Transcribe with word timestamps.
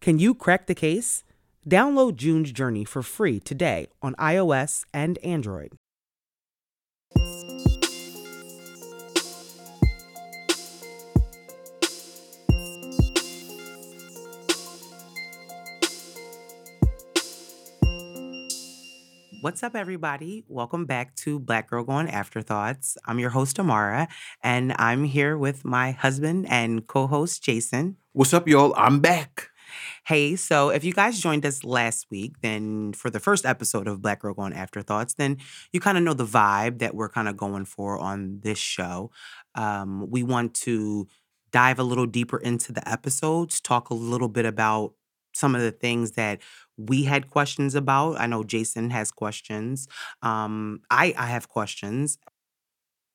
Can 0.00 0.18
you 0.18 0.34
crack 0.34 0.66
the 0.66 0.74
case? 0.74 1.24
Download 1.68 2.14
June's 2.14 2.52
Journey 2.52 2.84
for 2.84 3.02
free 3.02 3.40
today 3.40 3.88
on 4.02 4.14
iOS 4.14 4.84
and 4.94 5.18
Android. 5.18 5.72
What's 19.40 19.62
up, 19.62 19.76
everybody? 19.76 20.44
Welcome 20.48 20.86
back 20.86 21.14
to 21.16 21.38
Black 21.38 21.70
Girl 21.70 21.84
Gone 21.84 22.08
Afterthoughts. 22.08 22.96
I'm 23.06 23.18
your 23.18 23.30
host, 23.30 23.60
Amara, 23.60 24.08
and 24.42 24.74
I'm 24.76 25.04
here 25.04 25.38
with 25.38 25.64
my 25.64 25.92
husband 25.92 26.46
and 26.48 26.86
co 26.86 27.06
host, 27.06 27.42
Jason. 27.42 27.96
What's 28.12 28.34
up, 28.34 28.48
y'all? 28.48 28.74
I'm 28.76 29.00
back. 29.00 29.50
Hey, 30.06 30.36
so 30.36 30.68
if 30.68 30.84
you 30.84 30.92
guys 30.92 31.18
joined 31.18 31.44
us 31.44 31.64
last 31.64 32.06
week, 32.12 32.40
then 32.40 32.92
for 32.92 33.10
the 33.10 33.18
first 33.18 33.44
episode 33.44 33.88
of 33.88 34.02
Black 34.02 34.20
Girl 34.20 34.34
Gone 34.34 34.52
Afterthoughts, 34.52 35.14
then 35.14 35.38
you 35.72 35.80
kind 35.80 35.98
of 35.98 36.04
know 36.04 36.14
the 36.14 36.24
vibe 36.24 36.78
that 36.78 36.94
we're 36.94 37.08
kind 37.08 37.28
of 37.28 37.36
going 37.36 37.64
for 37.64 37.98
on 37.98 38.38
this 38.44 38.58
show. 38.58 39.10
Um, 39.56 40.08
we 40.08 40.22
want 40.22 40.54
to 40.62 41.08
dive 41.50 41.80
a 41.80 41.82
little 41.82 42.06
deeper 42.06 42.38
into 42.38 42.72
the 42.72 42.88
episodes, 42.88 43.60
talk 43.60 43.90
a 43.90 43.94
little 43.94 44.28
bit 44.28 44.46
about 44.46 44.92
some 45.34 45.56
of 45.56 45.60
the 45.60 45.72
things 45.72 46.12
that 46.12 46.40
we 46.76 47.02
had 47.02 47.28
questions 47.28 47.74
about. 47.74 48.20
I 48.20 48.28
know 48.28 48.44
Jason 48.44 48.90
has 48.90 49.10
questions. 49.10 49.88
Um, 50.22 50.82
I 50.88 51.14
I 51.18 51.26
have 51.26 51.48
questions. 51.48 52.16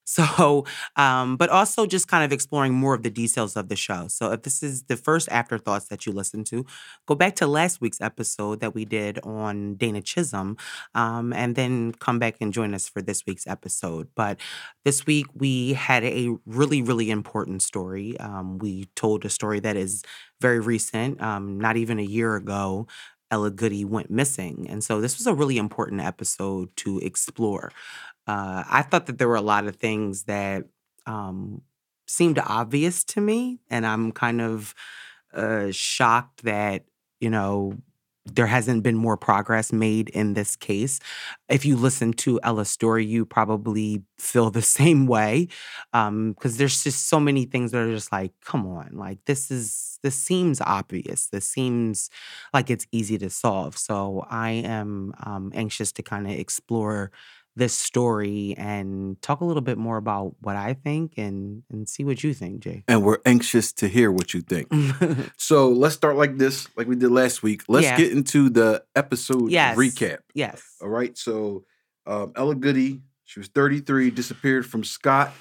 So, 0.05 0.65
um, 0.95 1.37
but 1.37 1.49
also 1.49 1.85
just 1.85 2.07
kind 2.07 2.23
of 2.23 2.31
exploring 2.31 2.73
more 2.73 2.93
of 2.95 3.03
the 3.03 3.09
details 3.09 3.55
of 3.55 3.69
the 3.69 3.75
show. 3.75 4.07
So, 4.07 4.31
if 4.31 4.43
this 4.43 4.63
is 4.63 4.83
the 4.83 4.97
first 4.97 5.29
afterthoughts 5.29 5.87
that 5.89 6.05
you 6.05 6.11
listen 6.11 6.43
to, 6.45 6.65
go 7.07 7.15
back 7.15 7.35
to 7.37 7.47
last 7.47 7.81
week's 7.81 8.01
episode 8.01 8.59
that 8.61 8.73
we 8.73 8.85
did 8.85 9.19
on 9.23 9.75
Dana 9.75 10.01
Chisholm, 10.01 10.57
um, 10.95 11.33
and 11.33 11.55
then 11.55 11.93
come 11.93 12.19
back 12.19 12.35
and 12.41 12.53
join 12.53 12.73
us 12.73 12.89
for 12.89 13.01
this 13.01 13.25
week's 13.25 13.47
episode. 13.47 14.07
But 14.15 14.39
this 14.85 15.05
week 15.05 15.27
we 15.35 15.73
had 15.73 16.03
a 16.03 16.29
really, 16.45 16.81
really 16.81 17.09
important 17.11 17.61
story. 17.61 18.19
Um, 18.19 18.57
we 18.57 18.85
told 18.95 19.25
a 19.25 19.29
story 19.29 19.59
that 19.61 19.75
is 19.77 20.03
very 20.39 20.59
recent, 20.59 21.21
um, 21.21 21.59
not 21.59 21.77
even 21.77 21.99
a 21.99 22.03
year 22.03 22.35
ago. 22.35 22.87
Ella 23.29 23.49
Goodie 23.49 23.85
went 23.85 24.11
missing. 24.11 24.67
And 24.69 24.83
so 24.83 24.99
this 24.99 25.17
was 25.17 25.25
a 25.25 25.33
really 25.33 25.57
important 25.57 26.01
episode 26.01 26.75
to 26.77 26.99
explore. 26.99 27.71
Uh, 28.27 28.63
I 28.69 28.81
thought 28.83 29.07
that 29.07 29.17
there 29.17 29.27
were 29.27 29.35
a 29.35 29.41
lot 29.41 29.67
of 29.67 29.75
things 29.75 30.23
that 30.23 30.65
um, 31.05 31.61
seemed 32.07 32.39
obvious 32.39 33.03
to 33.05 33.21
me, 33.21 33.59
and 33.69 33.85
I'm 33.85 34.11
kind 34.11 34.41
of 34.41 34.73
uh, 35.33 35.71
shocked 35.71 36.43
that, 36.43 36.85
you 37.19 37.29
know, 37.29 37.73
there 38.25 38.45
hasn't 38.45 38.83
been 38.83 38.95
more 38.95 39.17
progress 39.17 39.73
made 39.73 40.09
in 40.09 40.33
this 40.35 40.55
case. 40.55 40.99
If 41.49 41.65
you 41.65 41.75
listen 41.75 42.13
to 42.13 42.39
Ella's 42.43 42.69
story, 42.69 43.05
you 43.05 43.25
probably 43.25 44.03
feel 44.19 44.51
the 44.51 44.61
same 44.79 45.07
way 45.07 45.47
because 45.91 46.07
um, 46.07 46.35
there's 46.41 46.83
just 46.83 47.09
so 47.09 47.19
many 47.19 47.45
things 47.45 47.71
that 47.71 47.79
are 47.81 47.91
just 47.91 48.11
like, 48.11 48.31
come 48.43 48.67
on, 48.67 48.91
like 48.93 49.19
this 49.25 49.49
is 49.49 49.99
this 50.03 50.15
seems 50.15 50.59
obvious. 50.61 51.27
This 51.27 51.47
seems 51.47 52.09
like 52.53 52.69
it's 52.71 52.87
easy 52.91 53.17
to 53.19 53.29
solve. 53.29 53.77
So 53.77 54.25
I 54.29 54.49
am 54.51 55.13
um, 55.23 55.51
anxious 55.53 55.91
to 55.93 56.03
kind 56.03 56.25
of 56.25 56.33
explore 56.33 57.11
this 57.55 57.73
story 57.73 58.55
and 58.57 59.21
talk 59.21 59.41
a 59.41 59.45
little 59.45 59.61
bit 59.61 59.77
more 59.77 59.97
about 59.97 60.35
what 60.39 60.55
I 60.55 60.73
think 60.73 61.13
and 61.17 61.63
and 61.69 61.87
see 61.87 62.03
what 62.05 62.23
you 62.23 62.33
think, 62.33 62.61
Jay. 62.61 62.83
And 62.87 63.03
we're 63.03 63.17
anxious 63.25 63.73
to 63.73 63.87
hear 63.89 64.09
what 64.11 64.33
you 64.33 64.41
think. 64.41 64.69
so 65.37 65.69
let's 65.69 65.95
start 65.95 66.15
like 66.15 66.37
this, 66.37 66.67
like 66.77 66.87
we 66.87 66.95
did 66.95 67.11
last 67.11 67.43
week. 67.43 67.63
Let's 67.67 67.85
Yeah. 67.87 67.97
get 67.97 68.11
into 68.13 68.49
the 68.49 68.83
episode 68.95 69.51
Yes. 69.51 69.77
recap. 69.77 70.19
yes. 70.33 70.61
All 70.81 70.87
right. 70.89 71.17
So 71.17 71.65
um, 72.07 72.31
Ella 72.35 72.55
Goodie, 72.55 73.01
she 73.25 73.39
was 73.39 73.47
33, 73.49 74.11
disappeared 74.11 74.65
from 74.65 74.83
Scott. 74.83 75.31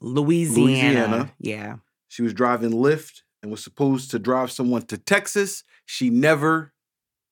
Louisiana. 0.00 0.60
Louisiana. 0.64 1.32
Yeah. 1.40 1.76
She 2.08 2.22
was 2.22 2.34
driving 2.34 2.70
Lyft 2.70 3.22
and 3.42 3.50
was 3.50 3.62
supposed 3.64 4.10
to 4.10 4.18
drive 4.18 4.50
someone 4.50 4.82
to 4.82 4.98
Texas. 4.98 5.64
She 5.86 6.10
never 6.10 6.72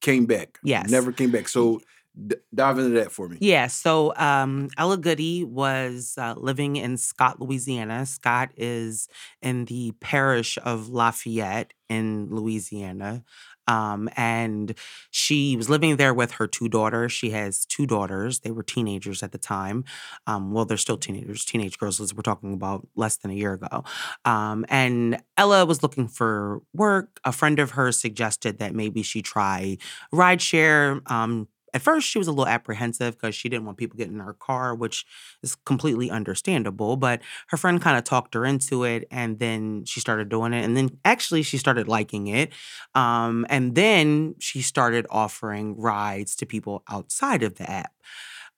came 0.01 0.27
back. 0.27 0.59
Yes. 0.63 0.89
Never 0.91 1.13
came 1.13 1.31
back. 1.31 1.49
So 1.49 1.81
d- 2.27 2.37
dive 2.55 2.79
into 2.79 2.91
that 2.91 3.13
for 3.13 3.29
me. 3.29 3.39
Yeah, 3.41 3.67
so 3.69 4.15
um, 4.17 4.69
Ella 4.77 4.97
Goodie 4.97 5.45
was 5.45 6.15
uh, 6.19 6.35
living 6.37 6.77
in 6.77 6.97
Scott, 6.97 7.41
Louisiana. 7.41 8.07
Scott 8.07 8.51
is 8.57 9.09
in 9.43 9.67
the 9.67 9.93
parish 10.01 10.59
of 10.65 10.89
Lafayette 10.89 11.73
in 11.89 12.29
Louisiana. 12.31 13.25
Um, 13.69 14.09
and 14.17 14.75
she 15.11 15.55
was 15.55 15.69
living 15.69 15.97
there 15.97 16.15
with 16.15 16.33
her 16.33 16.47
two 16.47 16.71
daughters. 16.71 17.13
She 17.13 17.31
has 17.31 17.67
two 17.67 17.87
daughters. 17.87 18.41
They 18.41 18.51
were 18.51 18.63
teenagers 18.63 19.23
at 19.23 19.33
the 19.33 19.39
time. 19.39 19.85
Um, 20.27 20.53
well, 20.53 20.65
they're 20.65 20.79
still 20.79 20.97
teenagers, 20.97 21.45
teenage 21.45 21.79
girls, 21.79 22.01
as 22.01 22.15
we're 22.15 22.23
talking 22.23 22.55
about 22.55 22.89
less 22.97 23.19
than 23.19 23.31
a 23.31 23.35
year 23.35 23.53
ago. 23.53 23.85
Um, 24.25 24.65
and 24.71 25.23
Ella 25.37 25.67
was 25.67 25.83
looking 25.83 26.09
for 26.09 26.63
work. 26.73 27.21
A 27.25 27.33
friend 27.33 27.59
of 27.59 27.73
hers 27.73 28.01
suggested 28.01 28.59
that 28.59 28.75
maybe 28.75 29.03
she 29.03 29.21
try 29.21 29.77
rideshare. 30.15 31.09
Um, 31.11 31.47
at 31.79 31.83
first, 31.83 32.09
she 32.09 32.19
was 32.19 32.27
a 32.27 32.33
little 32.33 32.49
apprehensive 32.49 33.15
because 33.15 33.37
she 33.37 33.49
didn't 33.49 33.65
want 33.65 33.79
people 33.79 33.97
getting 33.97 34.15
in 34.15 34.19
her 34.21 34.33
car, 34.33 34.75
which 34.75 35.07
is 35.45 35.55
completely 35.55 36.11
understandable. 36.11 36.97
But 36.97 37.23
her 37.51 37.57
friend 37.57 37.81
kind 37.81 37.97
of 37.97 38.03
talked 38.03 38.35
her 38.35 38.45
into 38.45 38.83
it, 38.83 39.07
and 39.13 39.39
then 39.39 39.85
she 39.85 40.01
started 40.01 40.29
doing 40.29 40.53
it. 40.53 40.65
And 40.65 40.77
then 40.77 40.99
actually, 41.05 41.45
she 41.45 41.57
started 41.57 41.87
liking 41.87 42.27
it. 42.27 42.53
Um, 42.97 43.47
and 43.49 43.77
then 43.77 44.35
she 44.41 44.61
started 44.61 45.07
offering 45.09 45.77
rides 45.77 46.35
to 46.37 46.47
people 46.47 46.83
outside 46.91 47.45
of 47.45 47.55
the 47.55 47.71
app. 47.71 47.93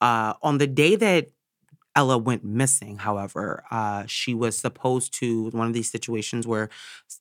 Uh, 0.01 0.33
on 0.43 0.57
the 0.57 0.67
day 0.67 0.97
that 0.97 1.27
Ella 1.97 2.17
went 2.17 2.45
missing, 2.45 2.99
however, 2.99 3.65
uh, 3.71 4.05
she 4.07 4.33
was 4.33 4.57
supposed 4.57 5.13
to, 5.15 5.51
one 5.51 5.67
of 5.67 5.75
these 5.75 5.91
situations 5.91 6.47
where 6.47 6.71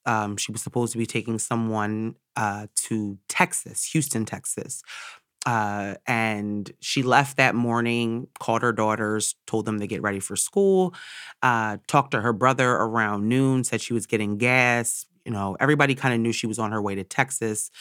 um, 0.05 0.37
she 0.37 0.51
was 0.51 0.61
supposed 0.61 0.91
to 0.91 0.97
be 0.97 1.07
taking 1.07 1.39
someone 1.39 2.15
uh, 2.35 2.67
to 2.75 3.17
Texas, 3.27 3.83
Houston, 3.91 4.25
Texas. 4.25 4.83
Uh, 5.49 5.95
and 6.05 6.71
she 6.79 7.01
left 7.01 7.37
that 7.37 7.55
morning, 7.55 8.27
called 8.39 8.61
her 8.61 8.71
daughters, 8.71 9.33
told 9.47 9.65
them 9.65 9.79
to 9.79 9.87
get 9.87 9.99
ready 10.03 10.19
for 10.19 10.35
school, 10.35 10.93
uh, 11.41 11.77
talked 11.87 12.11
to 12.11 12.21
her 12.21 12.31
brother 12.31 12.69
around 12.69 13.27
noon, 13.27 13.63
said 13.63 13.81
she 13.81 13.93
was 13.93 14.05
getting 14.05 14.37
gas. 14.37 15.07
You 15.25 15.31
know, 15.31 15.57
everybody 15.59 15.95
kind 15.95 16.13
of 16.13 16.19
knew 16.19 16.31
she 16.31 16.45
was 16.45 16.59
on 16.59 16.71
her 16.71 16.79
way 16.79 16.93
to 16.93 17.03
Texas, 17.03 17.71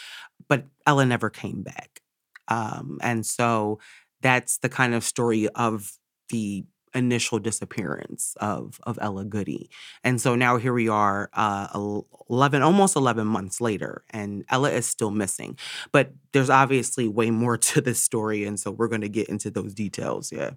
but 0.49 0.65
Ella 0.87 1.05
never 1.05 1.29
came 1.29 1.63
back. 1.63 2.01
Um, 2.49 3.01
and 3.03 3.27
so 3.27 3.81
that's 4.23 4.57
the 4.57 4.71
kind 4.71 4.95
of 4.95 5.05
story 5.05 5.47
of 5.49 5.93
the 6.31 6.65
initial 6.99 7.39
disappearance 7.39 8.35
of 8.41 8.81
of 8.83 8.99
Ella 9.01 9.25
Goodie. 9.25 9.71
And 10.05 10.21
so 10.21 10.35
now 10.35 10.59
here 10.59 10.73
we 10.73 10.89
are 10.89 11.31
uh 11.33 11.69
11 12.29 12.63
almost 12.63 12.97
11 12.97 13.27
months 13.27 13.61
later 13.61 14.05
and 14.11 14.45
Ella 14.51 14.71
is 14.71 14.87
still 14.87 15.11
missing. 15.11 15.57
But 15.93 16.13
there's 16.33 16.51
obviously 16.51 17.09
way 17.09 17.31
more 17.31 17.57
to 17.69 17.81
this 17.81 18.03
story 18.03 18.45
and 18.45 18.61
so 18.61 18.71
we're 18.71 18.89
going 18.89 19.01
to 19.01 19.09
get 19.09 19.29
into 19.29 19.51
those 19.51 19.73
details, 19.75 20.33
yeah. 20.33 20.51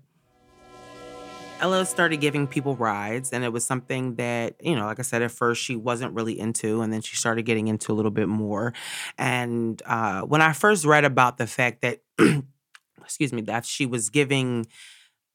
Ella 1.61 1.85
started 1.85 2.19
giving 2.19 2.47
people 2.47 2.75
rides, 2.75 3.31
and 3.31 3.43
it 3.43 3.53
was 3.53 3.63
something 3.63 4.15
that, 4.15 4.55
you 4.63 4.75
know, 4.75 4.85
like 4.85 4.97
I 4.97 5.03
said, 5.03 5.21
at 5.21 5.29
first 5.29 5.61
she 5.61 5.75
wasn't 5.75 6.15
really 6.15 6.37
into, 6.37 6.81
and 6.81 6.91
then 6.91 7.01
she 7.01 7.15
started 7.15 7.43
getting 7.43 7.67
into 7.67 7.91
a 7.91 7.93
little 7.93 8.09
bit 8.09 8.27
more. 8.27 8.73
And 9.15 9.79
uh, 9.85 10.21
when 10.21 10.41
I 10.41 10.53
first 10.53 10.85
read 10.85 11.05
about 11.05 11.37
the 11.37 11.45
fact 11.45 11.83
that, 11.83 11.99
excuse 13.03 13.31
me, 13.31 13.43
that 13.43 13.65
she 13.65 13.85
was 13.85 14.09
giving 14.09 14.65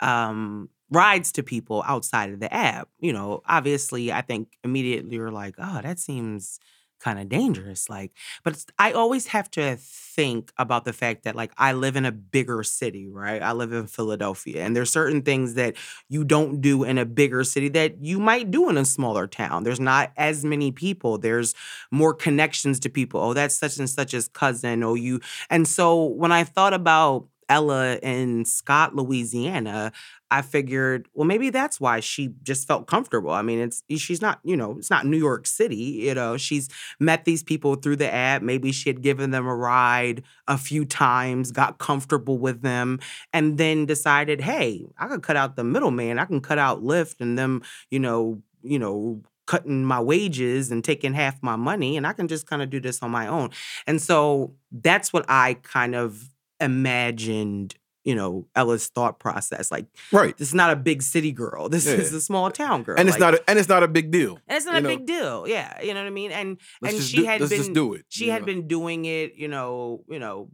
um, 0.00 0.68
rides 0.90 1.32
to 1.32 1.42
people 1.42 1.82
outside 1.86 2.30
of 2.30 2.40
the 2.40 2.52
app. 2.52 2.88
You 2.98 3.12
know, 3.12 3.42
obviously, 3.46 4.12
I 4.12 4.22
think 4.22 4.48
immediately 4.64 5.16
you're 5.16 5.30
like, 5.32 5.54
oh, 5.58 5.80
that 5.82 5.98
seems 5.98 6.60
kind 6.98 7.18
of 7.18 7.28
dangerous. 7.28 7.90
Like, 7.90 8.12
but 8.42 8.64
I 8.78 8.92
always 8.92 9.26
have 9.28 9.50
to 9.52 9.76
think 9.78 10.50
about 10.56 10.84
the 10.84 10.92
fact 10.94 11.24
that, 11.24 11.34
like, 11.36 11.52
I 11.58 11.72
live 11.72 11.94
in 11.96 12.06
a 12.06 12.12
bigger 12.12 12.62
city, 12.62 13.06
right? 13.08 13.42
I 13.42 13.52
live 13.52 13.72
in 13.72 13.86
Philadelphia, 13.86 14.64
and 14.64 14.74
there's 14.74 14.90
certain 14.90 15.22
things 15.22 15.54
that 15.54 15.74
you 16.08 16.24
don't 16.24 16.60
do 16.60 16.84
in 16.84 16.96
a 16.96 17.04
bigger 17.04 17.44
city 17.44 17.68
that 17.70 18.02
you 18.02 18.18
might 18.18 18.50
do 18.50 18.70
in 18.70 18.78
a 18.78 18.84
smaller 18.84 19.26
town. 19.26 19.64
There's 19.64 19.80
not 19.80 20.12
as 20.16 20.44
many 20.44 20.72
people, 20.72 21.18
there's 21.18 21.54
more 21.90 22.14
connections 22.14 22.80
to 22.80 22.88
people. 22.88 23.20
Oh, 23.20 23.34
that's 23.34 23.56
such 23.56 23.76
and 23.78 23.88
such's 23.90 24.28
cousin, 24.28 24.82
Oh, 24.82 24.94
you. 24.94 25.20
And 25.50 25.66
so 25.68 26.04
when 26.04 26.32
I 26.32 26.44
thought 26.44 26.72
about 26.74 27.26
Ella 27.48 27.96
in 27.96 28.44
Scott, 28.44 28.94
Louisiana, 28.94 29.92
I 30.30 30.42
figured, 30.42 31.08
well, 31.14 31.26
maybe 31.26 31.50
that's 31.50 31.80
why 31.80 32.00
she 32.00 32.30
just 32.42 32.66
felt 32.66 32.86
comfortable. 32.88 33.30
I 33.30 33.42
mean, 33.42 33.60
it's 33.60 33.82
she's 33.96 34.20
not, 34.20 34.40
you 34.42 34.56
know, 34.56 34.76
it's 34.78 34.90
not 34.90 35.06
New 35.06 35.16
York 35.16 35.46
City. 35.46 35.76
You 35.76 36.14
know, 36.14 36.36
she's 36.36 36.68
met 36.98 37.24
these 37.24 37.42
people 37.42 37.76
through 37.76 37.96
the 37.96 38.12
app. 38.12 38.42
Maybe 38.42 38.72
she 38.72 38.88
had 38.88 39.02
given 39.02 39.30
them 39.30 39.46
a 39.46 39.54
ride 39.54 40.24
a 40.48 40.58
few 40.58 40.84
times, 40.84 41.52
got 41.52 41.78
comfortable 41.78 42.38
with 42.38 42.62
them, 42.62 42.98
and 43.32 43.58
then 43.58 43.86
decided, 43.86 44.40
hey, 44.40 44.86
I 44.98 45.06
could 45.06 45.22
cut 45.22 45.36
out 45.36 45.54
the 45.56 45.64
middleman. 45.64 46.18
I 46.18 46.24
can 46.24 46.40
cut 46.40 46.58
out 46.58 46.82
Lyft 46.82 47.20
and 47.20 47.38
them, 47.38 47.62
you 47.90 48.00
know, 48.00 48.42
you 48.62 48.78
know, 48.80 49.22
cutting 49.46 49.84
my 49.84 50.00
wages 50.00 50.72
and 50.72 50.82
taking 50.82 51.14
half 51.14 51.40
my 51.40 51.54
money, 51.54 51.96
and 51.96 52.04
I 52.04 52.12
can 52.12 52.26
just 52.26 52.48
kind 52.48 52.62
of 52.62 52.70
do 52.70 52.80
this 52.80 53.00
on 53.02 53.12
my 53.12 53.28
own. 53.28 53.50
And 53.86 54.02
so 54.02 54.54
that's 54.72 55.12
what 55.12 55.24
I 55.28 55.54
kind 55.62 55.94
of 55.94 56.28
imagined 56.60 57.76
you 58.06 58.14
know 58.14 58.46
Ella's 58.54 58.86
thought 58.86 59.18
process. 59.18 59.70
Like, 59.70 59.86
right, 60.12 60.34
this 60.38 60.48
is 60.48 60.54
not 60.54 60.70
a 60.70 60.76
big 60.76 61.02
city 61.02 61.32
girl. 61.32 61.68
This 61.68 61.86
yeah. 61.86 61.94
is 61.94 62.14
a 62.14 62.20
small 62.20 62.50
town 62.50 62.84
girl, 62.84 62.94
and 62.98 63.08
it's 63.08 63.18
like, 63.18 63.20
not 63.20 63.34
a, 63.34 63.50
and 63.50 63.58
it's 63.58 63.68
not 63.68 63.82
a 63.82 63.88
big 63.88 64.10
deal. 64.12 64.38
And 64.48 64.56
it's 64.56 64.64
not 64.64 64.76
a 64.76 64.80
know? 64.80 64.88
big 64.88 65.06
deal. 65.06 65.46
Yeah, 65.46 65.82
you 65.82 65.92
know 65.92 66.00
what 66.00 66.06
I 66.06 66.10
mean. 66.10 66.30
And 66.30 66.58
let's 66.80 66.94
and 66.94 67.04
she 67.04 67.18
do, 67.18 67.24
had 67.24 67.46
been 67.46 67.72
do 67.72 67.94
it. 67.94 68.06
She 68.08 68.28
had 68.28 68.42
know? 68.42 68.46
been 68.46 68.68
doing 68.68 69.04
it. 69.04 69.34
You 69.34 69.48
know, 69.48 70.04
you 70.08 70.18
know. 70.18 70.48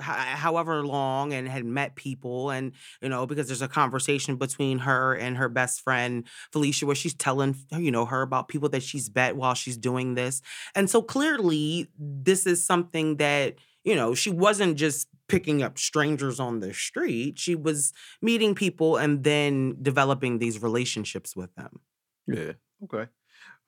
However 0.00 0.86
long, 0.86 1.32
and 1.32 1.48
had 1.48 1.64
met 1.64 1.96
people, 1.96 2.50
and 2.50 2.70
you 3.02 3.08
know, 3.08 3.26
because 3.26 3.48
there's 3.48 3.62
a 3.62 3.68
conversation 3.68 4.36
between 4.36 4.78
her 4.78 5.12
and 5.14 5.36
her 5.36 5.48
best 5.48 5.80
friend 5.80 6.24
Felicia, 6.52 6.86
where 6.86 6.94
she's 6.94 7.14
telling 7.14 7.56
you 7.72 7.90
know 7.90 8.04
her 8.04 8.22
about 8.22 8.46
people 8.46 8.68
that 8.68 8.84
she's 8.84 9.12
met 9.12 9.34
while 9.34 9.54
she's 9.54 9.76
doing 9.76 10.14
this, 10.14 10.40
and 10.76 10.88
so 10.88 11.02
clearly, 11.02 11.88
this 11.98 12.46
is 12.46 12.64
something 12.64 13.16
that 13.16 13.56
you 13.82 13.96
know 13.96 14.14
she 14.14 14.30
wasn't 14.30 14.76
just 14.76 15.08
picking 15.28 15.62
up 15.62 15.78
strangers 15.78 16.40
on 16.40 16.60
the 16.60 16.72
street. 16.72 17.38
She 17.38 17.54
was 17.54 17.92
meeting 18.22 18.54
people 18.54 18.96
and 18.96 19.24
then 19.24 19.76
developing 19.82 20.38
these 20.38 20.62
relationships 20.62 21.36
with 21.36 21.54
them. 21.54 21.80
Yeah. 22.26 22.52
Okay. 22.84 23.10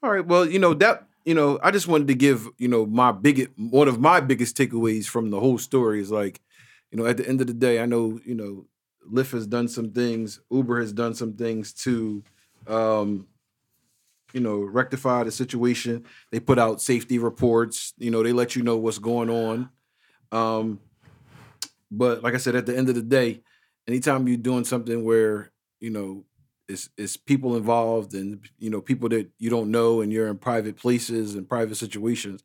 All 0.03 0.11
right. 0.11 0.27
Well, 0.27 0.49
you 0.49 0.59
know, 0.59 0.75
that, 0.75 1.07
you 1.25 1.35
know, 1.35 1.59
I 1.62 1.71
just 1.71 1.87
wanted 1.87 2.09
to 2.09 2.15
give, 2.15 2.49
you 2.59 2.69
know, 2.69 2.87
my 2.87 3.12
biggest, 3.12 3.51
one 3.57 3.89
of 3.89 4.01
my 4.01 4.21
biggest 4.21 4.57
takeaways 4.57 5.07
from 5.07 5.31
the 5.31 5.39
whole 5.39 5.59
story 5.59 6.01
is 6.01 6.11
like, 6.11 6.41
you 6.91 6.99
know, 6.99 7.07
at 7.07 7.19
the 7.19 7.29
end 7.29 7.41
of 7.41 7.47
the 7.47 7.55
day, 7.55 7.81
I 7.81 7.87
know, 7.87 8.19
you 8.25 8.35
know, 8.35 8.67
Lyft 9.11 9.33
has 9.33 9.47
done 9.47 9.69
some 9.69 9.93
things, 9.93 10.41
Uber 10.51 10.81
has 10.81 10.93
done 10.93 11.15
some 11.15 11.35
things 11.35 11.73
to, 11.73 12.23
um, 12.67 13.27
you 14.33 14.41
know, 14.41 14.59
rectify 14.59 15.25
the 15.25 15.31
situation. 15.33 16.05
They 16.31 16.41
put 16.41 16.59
out 16.59 16.81
safety 16.81 17.19
reports. 17.19 17.95
You 17.99 18.11
know, 18.11 18.23
they 18.23 18.33
let 18.33 18.55
you 18.55 18.62
know 18.62 18.77
what's 18.77 18.99
going 18.99 19.31
on. 19.31 19.71
Um, 20.33 20.81
but 21.90 22.22
like 22.22 22.34
I 22.34 22.38
said, 22.38 22.54
at 22.54 22.66
the 22.66 22.76
end 22.76 22.88
of 22.88 22.94
the 22.94 23.02
day, 23.02 23.42
anytime 23.87 24.28
you're 24.28 24.37
doing 24.37 24.64
something 24.64 25.04
where 25.04 25.50
you 25.81 25.90
know 25.90 26.25
it's 26.69 26.88
it's 26.96 27.16
people 27.16 27.56
involved 27.56 28.14
and 28.14 28.40
you 28.58 28.70
know 28.70 28.81
people 28.81 29.08
that 29.10 29.28
you 29.38 29.50
don't 29.50 29.70
know 29.70 30.00
and 30.00 30.12
you're 30.12 30.28
in 30.28 30.38
private 30.38 30.76
places 30.76 31.34
and 31.34 31.48
private 31.48 31.76
situations, 31.76 32.42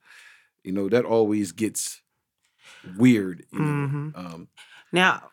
you 0.63 0.71
know 0.71 0.89
that 0.89 1.05
always 1.05 1.51
gets 1.51 2.01
weird. 2.97 3.45
You 3.51 3.59
know? 3.59 3.65
mm-hmm. 3.65 4.09
um, 4.15 4.47
now, 4.91 5.29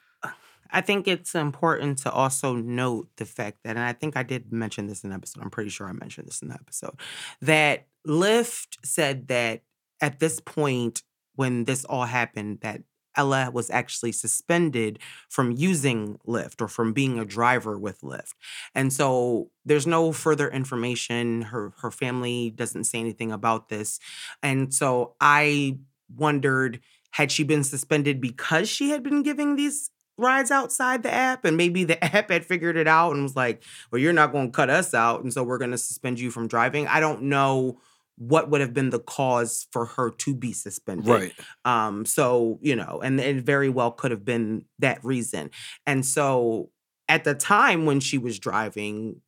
I 0.71 0.81
think 0.81 1.07
it's 1.07 1.35
important 1.35 1.99
to 1.99 2.11
also 2.11 2.55
note 2.55 3.09
the 3.17 3.27
fact 3.27 3.59
that, 3.65 3.77
and 3.77 3.85
I 3.85 3.93
think 3.93 4.17
I 4.17 4.23
did 4.23 4.53
mention 4.53 4.87
this 4.87 5.05
in 5.05 5.11
the 5.11 5.17
episode. 5.17 5.43
I'm 5.43 5.51
pretty 5.51 5.71
sure 5.71 5.87
I 5.89 5.93
mentioned 5.93 6.27
this 6.27 6.43
in 6.43 6.49
the 6.49 6.55
episode 6.55 6.99
that 7.43 7.87
Lyft 8.07 8.79
said 8.85 9.29
that 9.29 9.63
at 10.01 10.19
this 10.19 10.41
point 10.41 11.03
when 11.35 11.65
this 11.65 11.85
all 11.85 12.05
happened 12.05 12.59
that 12.63 12.83
Ella 13.17 13.51
was 13.53 13.71
actually 13.71 14.13
suspended 14.13 14.99
from 15.29 15.53
using 15.53 16.19
Lyft 16.27 16.61
or 16.61 16.69
from 16.69 16.93
being 16.93 17.19
a 17.19 17.25
driver 17.25 17.79
with 17.79 18.01
Lyft. 18.01 18.35
And 18.75 18.93
so 18.93 19.51
there's 19.65 19.87
no 19.87 20.13
further 20.13 20.49
information. 20.51 21.43
Her 21.43 21.73
her 21.81 21.91
family 21.91 22.51
doesn't 22.51 22.85
say 22.85 22.99
anything 22.99 23.33
about 23.33 23.69
this. 23.69 23.99
And 24.43 24.73
so 24.73 25.15
I 25.21 25.79
wondered 26.15 26.81
had 27.13 27.31
she 27.31 27.45
been 27.45 27.65
suspended 27.65 28.21
because 28.21 28.69
she 28.69 28.91
had 28.91 29.03
been 29.03 29.23
giving 29.23 29.57
these 29.57 29.91
rides 30.19 30.51
outside 30.51 31.03
the 31.03 31.13
app 31.13 31.45
and 31.45 31.57
maybe 31.57 31.85
the 31.85 32.03
app 32.17 32.31
had 32.31 32.45
figured 32.45 32.77
it 32.77 32.87
out 32.89 33.13
and 33.13 33.23
was 33.23 33.37
like, 33.37 33.63
"Well, 33.91 34.01
you're 34.01 34.13
not 34.13 34.33
going 34.33 34.49
to 34.51 34.57
cut 34.57 34.71
us 34.71 34.95
out 34.95 35.23
and 35.23 35.33
so 35.33 35.43
we're 35.43 35.59
going 35.59 35.71
to 35.73 35.79
suspend 35.79 36.21
you 36.21 36.31
from 36.31 36.49
driving." 36.49 36.87
I 36.87 37.01
don't 37.01 37.23
know 37.23 37.81
what 38.17 38.51
would 38.51 38.61
have 38.61 38.75
been 38.75 38.91
the 38.91 38.99
cause 38.99 39.67
for 39.71 39.87
her 39.87 40.11
to 40.11 40.35
be 40.35 40.53
suspended. 40.53 41.09
Right. 41.09 41.33
Um, 41.65 42.05
so, 42.05 42.59
you 42.63 42.77
know, 42.77 43.01
and 43.03 43.19
it 43.19 43.45
very 43.45 43.69
well 43.69 43.91
could 43.91 44.11
have 44.11 44.25
been 44.25 44.65
that 44.79 45.03
reason. 45.05 45.51
And 45.87 46.05
so 46.05 46.71
at 47.09 47.25
the 47.25 47.35
time 47.35 47.87
when 47.87 48.01
she 48.01 48.19
was 48.19 48.39
driving, 48.39 49.21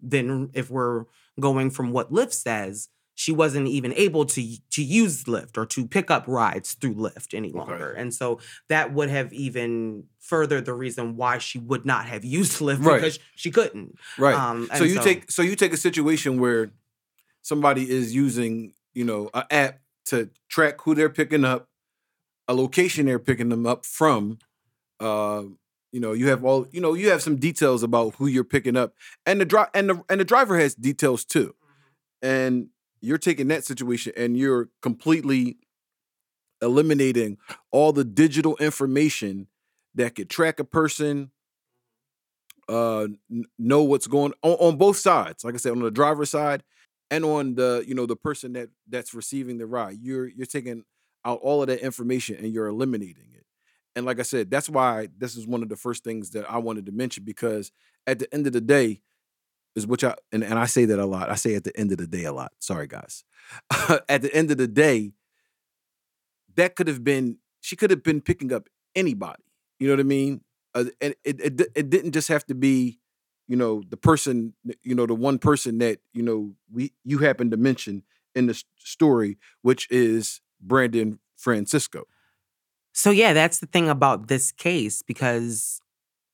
then 0.00 0.50
if 0.54 0.70
we're 0.70 1.04
going 1.38 1.70
from 1.70 1.92
what 1.92 2.12
Lyft 2.12 2.32
says, 2.32 2.88
she 3.14 3.30
wasn't 3.30 3.68
even 3.68 3.92
able 3.92 4.24
to 4.24 4.56
to 4.70 4.82
use 4.82 5.24
Lyft 5.24 5.56
or 5.56 5.66
to 5.66 5.86
pick 5.86 6.10
up 6.10 6.24
rides 6.26 6.74
through 6.74 6.94
Lyft 6.94 7.34
any 7.34 7.52
longer. 7.52 7.90
Okay. 7.90 8.00
And 8.00 8.12
so 8.12 8.40
that 8.68 8.92
would 8.92 9.10
have 9.10 9.32
even 9.32 10.04
furthered 10.18 10.64
the 10.64 10.72
reason 10.72 11.16
why 11.16 11.38
she 11.38 11.58
would 11.58 11.84
not 11.84 12.06
have 12.06 12.24
used 12.38 12.60
Lyft 12.60 12.84
right. 12.84 12.96
because 12.96 13.18
she 13.36 13.50
couldn't. 13.50 13.96
Right. 14.18 14.34
Um, 14.34 14.68
so 14.74 14.84
you 14.84 14.96
so, 14.96 15.02
take 15.02 15.30
so 15.30 15.42
you 15.42 15.56
take 15.56 15.72
a 15.72 15.76
situation 15.76 16.40
where 16.40 16.72
somebody 17.42 17.90
is 17.90 18.14
using, 18.14 18.72
you 18.94 19.04
know, 19.04 19.30
an 19.34 19.44
app 19.50 19.80
to 20.06 20.30
track 20.48 20.80
who 20.80 20.94
they're 20.94 21.10
picking 21.10 21.44
up, 21.44 21.68
a 22.48 22.54
location 22.54 23.06
they're 23.06 23.18
picking 23.18 23.50
them 23.50 23.66
up 23.66 23.84
from. 23.84 24.38
Uh, 24.98 25.42
you 25.92 26.00
know, 26.00 26.12
you 26.12 26.28
have 26.28 26.44
all, 26.44 26.66
you 26.70 26.80
know, 26.80 26.94
you 26.94 27.10
have 27.10 27.22
some 27.22 27.36
details 27.36 27.82
about 27.82 28.14
who 28.14 28.26
you're 28.26 28.44
picking 28.44 28.76
up, 28.76 28.94
and 29.26 29.40
the 29.40 29.44
drive 29.44 29.68
and 29.74 29.90
the 29.90 30.02
and 30.08 30.20
the 30.20 30.24
driver 30.24 30.58
has 30.58 30.74
details 30.74 31.24
too, 31.24 31.54
mm-hmm. 31.62 32.26
and 32.26 32.68
you're 33.02 33.18
taking 33.18 33.48
that 33.48 33.64
situation 33.64 34.12
and 34.16 34.38
you're 34.38 34.70
completely 34.80 35.58
eliminating 36.62 37.36
all 37.72 37.92
the 37.92 38.04
digital 38.04 38.56
information 38.58 39.48
that 39.96 40.14
could 40.14 40.30
track 40.30 40.60
a 40.60 40.64
person, 40.64 41.32
uh, 42.68 43.08
know 43.58 43.82
what's 43.82 44.06
going 44.06 44.32
on 44.42 44.52
on 44.52 44.76
both 44.76 44.96
sides. 44.96 45.44
Like 45.44 45.54
I 45.54 45.58
said, 45.58 45.72
on 45.72 45.80
the 45.80 45.90
driver's 45.90 46.30
side 46.30 46.62
and 47.10 47.24
on 47.24 47.54
the 47.54 47.84
you 47.86 47.94
know 47.94 48.06
the 48.06 48.16
person 48.16 48.52
that 48.54 48.68
that's 48.88 49.14
receiving 49.14 49.58
the 49.58 49.66
ride 49.66 49.98
you're 50.00 50.26
you're 50.28 50.46
taking 50.46 50.84
out 51.24 51.40
all 51.42 51.62
of 51.62 51.68
that 51.68 51.80
information 51.80 52.36
and 52.36 52.52
you're 52.52 52.66
eliminating 52.66 53.28
it. 53.34 53.44
And 53.94 54.06
like 54.06 54.18
i 54.18 54.22
said 54.22 54.50
that's 54.50 54.68
why 54.68 55.08
this 55.16 55.36
is 55.36 55.46
one 55.46 55.62
of 55.62 55.68
the 55.68 55.76
first 55.76 56.04
things 56.04 56.30
that 56.30 56.50
i 56.50 56.58
wanted 56.58 56.86
to 56.86 56.92
mention 56.92 57.24
because 57.24 57.70
at 58.06 58.18
the 58.18 58.32
end 58.34 58.46
of 58.46 58.52
the 58.52 58.60
day 58.60 59.00
is 59.76 59.86
which 59.86 60.04
i 60.04 60.14
and, 60.32 60.42
and 60.42 60.58
i 60.58 60.66
say 60.66 60.84
that 60.86 60.98
a 60.98 61.06
lot 61.06 61.30
i 61.30 61.34
say 61.34 61.54
at 61.54 61.64
the 61.64 61.78
end 61.78 61.92
of 61.92 61.98
the 61.98 62.06
day 62.06 62.24
a 62.24 62.32
lot 62.32 62.52
sorry 62.58 62.86
guys. 62.86 63.24
At 64.08 64.22
the 64.22 64.32
end 64.32 64.50
of 64.50 64.56
the 64.56 64.68
day 64.68 65.12
that 66.54 66.76
could 66.76 66.88
have 66.88 67.02
been 67.04 67.38
she 67.60 67.76
could 67.76 67.90
have 67.90 68.02
been 68.02 68.20
picking 68.20 68.52
up 68.52 68.68
anybody 68.94 69.42
you 69.78 69.88
know 69.88 69.94
what 69.94 70.00
i 70.00 70.04
mean? 70.04 70.42
Uh, 70.74 70.84
and 71.00 71.14
it, 71.24 71.40
it, 71.40 71.60
it 71.74 71.90
didn't 71.90 72.12
just 72.12 72.28
have 72.28 72.46
to 72.46 72.54
be 72.54 73.00
you 73.48 73.56
know 73.56 73.82
the 73.88 73.96
person 73.96 74.54
you 74.82 74.94
know 74.94 75.06
the 75.06 75.14
one 75.14 75.38
person 75.38 75.78
that 75.78 75.98
you 76.14 76.22
know 76.22 76.52
we 76.72 76.92
you 77.04 77.18
happen 77.18 77.50
to 77.50 77.56
mention 77.56 78.02
in 78.34 78.46
the 78.46 78.62
story 78.78 79.36
which 79.62 79.90
is 79.90 80.40
brandon 80.60 81.18
francisco. 81.36 82.04
So 82.92 83.10
yeah 83.10 83.32
that's 83.34 83.58
the 83.58 83.66
thing 83.66 83.88
about 83.90 84.28
this 84.28 84.52
case 84.52 85.02
because 85.02 85.81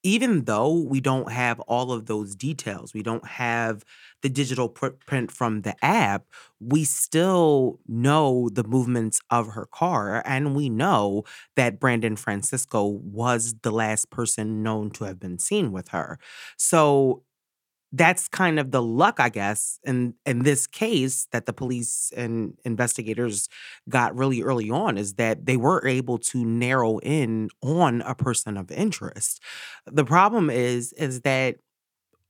even 0.03 0.45
though 0.45 0.73
we 0.81 1.01
don't 1.01 1.33
have 1.33 1.61
all 1.61 1.93
of 1.93 2.07
those 2.07 2.35
details, 2.35 2.95
we 2.95 3.03
don't 3.03 3.27
have 3.27 3.85
the 4.23 4.29
digital 4.29 4.69
print 4.69 5.31
from 5.31 5.63
the 5.63 5.75
app, 5.85 6.25
we 6.61 6.85
still 6.85 7.79
know 7.87 8.49
the 8.53 8.65
movements 8.65 9.21
of 9.31 9.49
her 9.49 9.67
car. 9.67 10.23
And 10.27 10.57
we 10.57 10.69
know 10.69 11.25
that 11.57 11.79
Brandon 11.79 12.17
Francisco 12.17 12.85
was 12.87 13.55
the 13.63 13.71
last 13.71 14.11
person 14.11 14.63
known 14.63 14.91
to 14.93 15.05
have 15.05 15.21
been 15.21 15.39
seen 15.39 15.71
with 15.73 15.89
her. 15.89 16.19
So 16.57 17.23
that's 17.93 18.29
kind 18.29 18.59
of 18.59 18.71
the 18.71 18.83
luck, 18.83 19.19
I 19.19 19.31
guess, 19.31 19.79
in 19.85 20.15
in 20.27 20.41
this 20.41 20.67
case 20.67 21.27
that 21.33 21.47
the 21.47 21.53
police 21.55 22.13
and 22.17 22.55
investigators 22.65 23.49
got 23.89 24.17
really 24.17 24.43
early 24.43 24.71
on 24.71 24.99
is 24.99 25.15
that 25.15 25.47
they 25.47 25.57
were 25.57 25.87
able 25.87 26.19
to 26.19 26.45
narrow 26.45 26.99
in 26.99 27.49
on 27.63 28.03
a 28.03 28.15
person 28.15 28.57
of 28.59 28.71
interest. 28.71 29.43
The 29.87 30.05
problem 30.05 30.51
is 30.51 30.93
is 30.95 31.23
that 31.23 31.57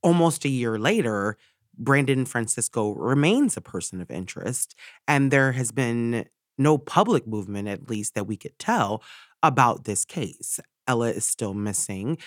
almost 0.02 0.44
a 0.44 0.48
year 0.48 0.78
later, 0.78 1.36
Brandon 1.76 2.24
Francisco 2.24 2.92
remains 2.92 3.56
a 3.56 3.60
person 3.60 4.00
of 4.00 4.10
interest, 4.10 4.74
and 5.06 5.30
there 5.30 5.52
has 5.52 5.70
been 5.72 6.24
no 6.56 6.76
public 6.78 7.26
movement, 7.26 7.68
at 7.68 7.88
least 7.88 8.14
that 8.14 8.26
we 8.26 8.36
could 8.36 8.58
tell, 8.58 9.02
about 9.42 9.84
this 9.84 10.04
case. 10.04 10.58
Ella 10.88 11.10
is 11.10 11.26
still 11.26 11.54
missing. 11.54 12.18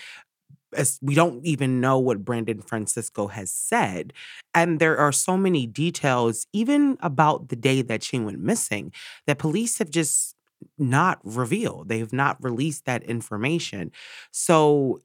As 0.74 0.98
we 1.02 1.14
don't 1.14 1.44
even 1.44 1.80
know 1.80 1.98
what 1.98 2.24
Brandon 2.24 2.62
Francisco 2.62 3.26
has 3.28 3.52
said. 3.52 4.12
And 4.54 4.80
there 4.80 4.96
are 4.98 5.12
so 5.12 5.36
many 5.36 5.66
details, 5.66 6.46
even 6.52 6.96
about 7.00 7.48
the 7.48 7.56
day 7.56 7.82
that 7.82 8.02
she 8.02 8.18
went 8.18 8.40
missing, 8.40 8.92
that 9.26 9.38
police 9.38 9.78
have 9.78 9.90
just 9.90 10.34
not 10.78 11.18
revealed. 11.24 11.88
They 11.88 11.98
have 11.98 12.12
not 12.12 12.42
released 12.42 12.84
that 12.86 13.02
information. 13.02 13.90
So 14.30 15.00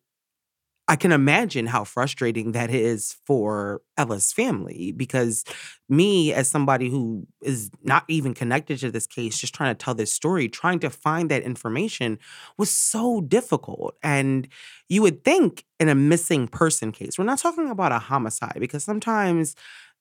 I 0.89 0.95
can 0.95 1.11
imagine 1.11 1.67
how 1.67 1.83
frustrating 1.83 2.53
that 2.53 2.69
is 2.69 3.17
for 3.25 3.81
Ella's 3.97 4.31
family 4.31 4.93
because 4.95 5.43
me, 5.89 6.31
as 6.33 6.49
somebody 6.49 6.89
who 6.89 7.27
is 7.41 7.69
not 7.83 8.05
even 8.07 8.33
connected 8.33 8.79
to 8.79 8.91
this 8.91 9.05
case, 9.05 9.37
just 9.37 9.53
trying 9.53 9.75
to 9.75 9.83
tell 9.83 9.93
this 9.93 10.13
story, 10.13 10.47
trying 10.47 10.79
to 10.79 10.89
find 10.89 11.29
that 11.29 11.43
information 11.43 12.17
was 12.57 12.69
so 12.71 13.19
difficult. 13.19 13.95
And 14.01 14.47
you 14.87 15.01
would 15.01 15.25
think 15.25 15.65
in 15.79 15.89
a 15.89 15.95
missing 15.95 16.47
person 16.47 16.93
case, 16.93 17.17
we're 17.17 17.25
not 17.25 17.39
talking 17.39 17.69
about 17.69 17.91
a 17.91 17.99
homicide 17.99 18.57
because 18.59 18.83
sometimes 18.85 19.55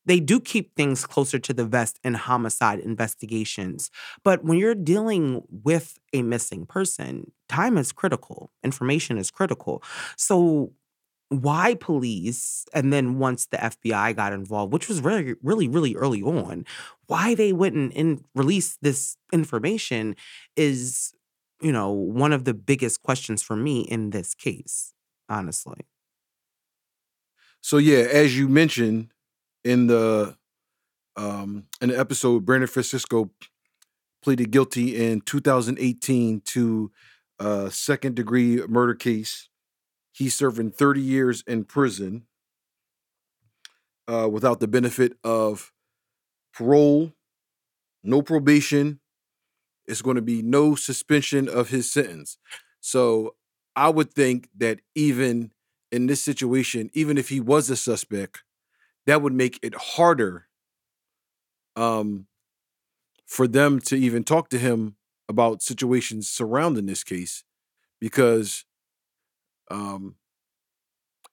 they 0.07 0.21
do 0.21 0.41
keep 0.41 0.75
things 0.75 1.05
closer 1.05 1.39
to 1.39 1.53
the 1.53 1.65
vest 1.65 1.99
in 2.03 2.15
homicide 2.15 2.79
investigations. 2.79 3.91
But 4.25 4.45
when 4.45 4.59
you're 4.59 4.75
dealing 4.75 5.43
with 5.51 5.99
a 6.13 6.23
missing 6.23 6.65
person, 6.65 7.33
time 7.49 7.77
is 7.77 7.93
critical, 7.93 8.51
information 8.65 9.19
is 9.19 9.31
critical. 9.31 9.83
So, 10.17 10.73
why 11.29 11.75
police, 11.75 12.67
and 12.73 12.93
then 12.93 13.19
once 13.19 13.47
the 13.47 13.57
FBI 13.57 14.15
got 14.15 14.33
involved, 14.33 14.73
which 14.73 14.89
was 14.89 15.01
really, 15.01 15.35
really, 15.43 15.67
really 15.67 15.97
early 15.97 16.23
on, 16.23 16.65
why 17.09 17.35
they 17.35 17.53
wouldn't 17.53 17.93
in, 17.95 18.25
release 18.37 18.79
this 18.81 19.17
information 19.33 20.15
is, 20.55 21.13
you 21.61 21.73
know, 21.73 21.91
one 21.91 22.33
of 22.33 22.45
the 22.45 22.55
biggest 22.55 23.03
questions 23.03 23.43
for 23.43 23.57
me 23.57 23.81
in 23.81 24.11
this 24.11 24.35
case, 24.37 24.95
honestly. 25.29 25.87
So 27.61 27.79
yeah, 27.79 27.99
as 27.99 28.39
you 28.39 28.49
mentioned, 28.49 29.09
in 29.67 29.89
the 29.89 30.37
um, 31.17 31.65
in 31.81 31.89
the 31.89 31.99
episode, 31.99 32.47
Brandon 32.47 32.69
Francisco 32.69 33.31
pleaded 34.23 34.51
guilty 34.51 34.97
in 34.97 35.21
2018 35.23 36.41
to 36.43 36.93
a 37.39 37.71
second 37.71 38.15
degree 38.15 38.63
murder 38.69 38.95
case. 38.95 39.49
He's 40.13 40.35
serving 40.35 40.71
30 40.71 41.01
years 41.01 41.43
in 41.47 41.65
prison 41.65 42.27
uh, 44.07 44.29
without 44.31 44.61
the 44.61 44.69
benefit 44.69 45.15
of 45.25 45.73
parole, 46.55 47.13
no 48.05 48.23
probation. 48.23 49.01
It's 49.87 50.03
going 50.03 50.17
to 50.17 50.23
be 50.23 50.43
no 50.43 50.75
suspension 50.75 51.49
of 51.49 51.71
his 51.71 51.91
sentence. 51.91 52.39
So 52.81 53.35
I 53.75 53.89
would 53.89 54.13
think 54.13 54.49
that 54.57 54.81
even 54.95 55.53
in 55.91 56.07
this 56.07 56.23
situation, 56.23 56.91
even 56.93 57.19
if 57.19 57.31
he 57.31 57.41
was 57.41 57.69
a 57.71 57.77
suspect, 57.77 58.43
that 59.07 59.23
would 59.23 59.33
make 59.33 59.59
it 59.63 59.75
harder 59.75 60.47
um, 61.77 62.27
for 63.27 63.47
them 63.49 63.81
to 63.81 63.97
even 63.97 64.25
talk 64.25 64.49
to 64.51 64.59
him 64.59 64.97
about 65.29 65.63
situations 65.63 66.29
surrounding 66.29 66.87
this 66.87 67.03
case 67.03 67.45
because 68.01 68.65
um, 69.71 70.17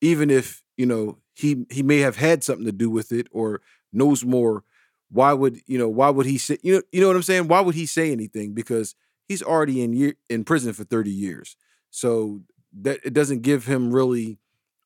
even 0.01 0.29
if 0.29 0.61
you 0.77 0.85
know 0.85 1.17
he 1.35 1.65
he 1.69 1.83
may 1.83 1.99
have 1.99 2.17
had 2.17 2.43
something 2.43 2.65
to 2.65 2.71
do 2.71 2.89
with 2.89 3.11
it 3.11 3.27
or 3.31 3.61
knows 3.91 4.23
more 4.25 4.63
why 5.09 5.33
would 5.33 5.59
you 5.67 5.77
know 5.77 5.89
why 5.89 6.09
would 6.09 6.25
he 6.25 6.37
say 6.37 6.57
you 6.63 6.75
know 6.75 6.81
you 6.91 7.01
know 7.01 7.07
what 7.07 7.15
i'm 7.15 7.21
saying? 7.23 7.47
Why 7.47 7.61
would 7.61 7.75
he 7.75 7.85
say 7.85 8.11
anything? 8.11 8.53
Because 8.53 8.95
he's 9.27 9.43
already 9.43 9.81
in 9.83 9.93
year 9.93 10.15
in 10.29 10.43
prison 10.43 10.73
for 10.73 10.83
30 10.83 11.11
years. 11.11 11.55
So 11.91 12.41
that 12.81 12.99
it 13.03 13.13
doesn't 13.13 13.41
give 13.43 13.65
him 13.65 13.91
really 13.93 14.39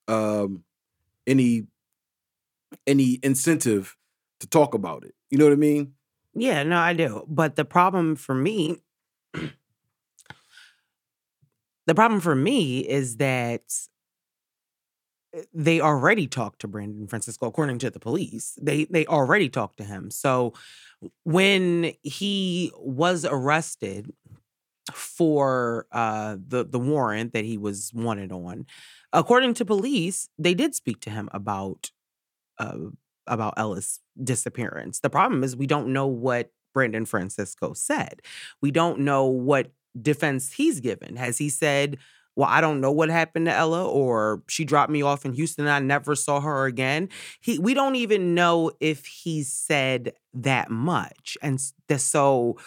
um 0.07 0.63
any 1.27 1.67
any 2.85 3.19
incentive 3.23 3.95
to 4.39 4.47
talk 4.47 4.73
about 4.73 5.03
it. 5.03 5.13
You 5.29 5.37
know 5.37 5.45
what 5.45 5.53
I 5.53 5.57
mean? 5.57 5.93
Yeah, 6.33 6.63
no, 6.63 6.77
I 6.77 6.93
do. 6.93 7.25
But 7.27 7.55
the 7.55 7.65
problem 7.65 8.15
for 8.15 8.35
me, 8.35 8.77
the 9.33 9.51
problem 11.95 12.21
for 12.21 12.35
me 12.35 12.79
is 12.79 13.17
that 13.17 13.63
eh, 15.33 15.41
they 15.53 15.81
already 15.81 16.27
talked 16.27 16.59
to 16.61 16.67
Brandon 16.67 17.07
Francisco, 17.07 17.47
according 17.47 17.79
to 17.79 17.89
the 17.89 17.99
police. 17.99 18.57
They 18.61 18.85
they 18.85 19.05
already 19.07 19.49
talked 19.49 19.77
to 19.77 19.83
him. 19.83 20.11
So 20.11 20.53
when 21.23 21.93
he 22.03 22.71
was 22.77 23.25
arrested 23.25 24.13
for 24.93 25.87
uh, 25.91 26.37
the 26.47 26.63
the 26.65 26.79
warrant 26.79 27.33
that 27.33 27.45
he 27.45 27.57
was 27.57 27.91
wanted 27.93 28.31
on, 28.31 28.65
according 29.11 29.55
to 29.55 29.65
police, 29.65 30.29
they 30.37 30.53
did 30.53 30.75
speak 30.75 31.01
to 31.01 31.09
him 31.09 31.29
about 31.31 31.91
uh, 32.59 32.77
about 33.27 33.55
Ella's 33.57 33.99
disappearance. 34.23 34.99
The 34.99 35.09
problem 35.09 35.43
is 35.43 35.55
we 35.55 35.67
don't 35.67 35.93
know 35.93 36.07
what 36.07 36.51
Brandon 36.73 37.05
Francisco 37.05 37.73
said. 37.73 38.21
We 38.61 38.71
don't 38.71 38.99
know 38.99 39.25
what 39.25 39.71
defense 39.99 40.53
he's 40.53 40.79
given. 40.79 41.15
Has 41.15 41.37
he 41.37 41.49
said, 41.49 41.97
well, 42.35 42.47
I 42.47 42.61
don't 42.61 42.81
know 42.81 42.91
what 42.91 43.09
happened 43.09 43.47
to 43.47 43.51
Ella, 43.51 43.83
or 43.83 44.43
she 44.47 44.63
dropped 44.63 44.91
me 44.91 45.01
off 45.01 45.25
in 45.25 45.33
Houston. 45.33 45.65
And 45.65 45.73
I 45.73 45.79
never 45.79 46.13
saw 46.13 46.39
her 46.39 46.65
again. 46.67 47.09
He, 47.41 47.57
we 47.57 47.73
don't 47.73 47.95
even 47.95 48.35
know 48.35 48.71
if 48.79 49.07
he 49.07 49.41
said 49.41 50.13
that 50.35 50.69
much, 50.69 51.35
and 51.41 51.59
so, 51.97 52.57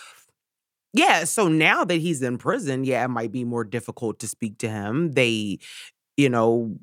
yeah. 0.92 1.22
So 1.22 1.46
now 1.46 1.84
that 1.84 2.00
he's 2.00 2.20
in 2.20 2.36
prison, 2.36 2.82
yeah, 2.82 3.04
it 3.04 3.08
might 3.08 3.30
be 3.30 3.44
more 3.44 3.62
difficult 3.62 4.18
to 4.18 4.26
speak 4.26 4.58
to 4.58 4.68
him. 4.68 5.12
They, 5.12 5.60
you 6.16 6.28
know, 6.28 6.76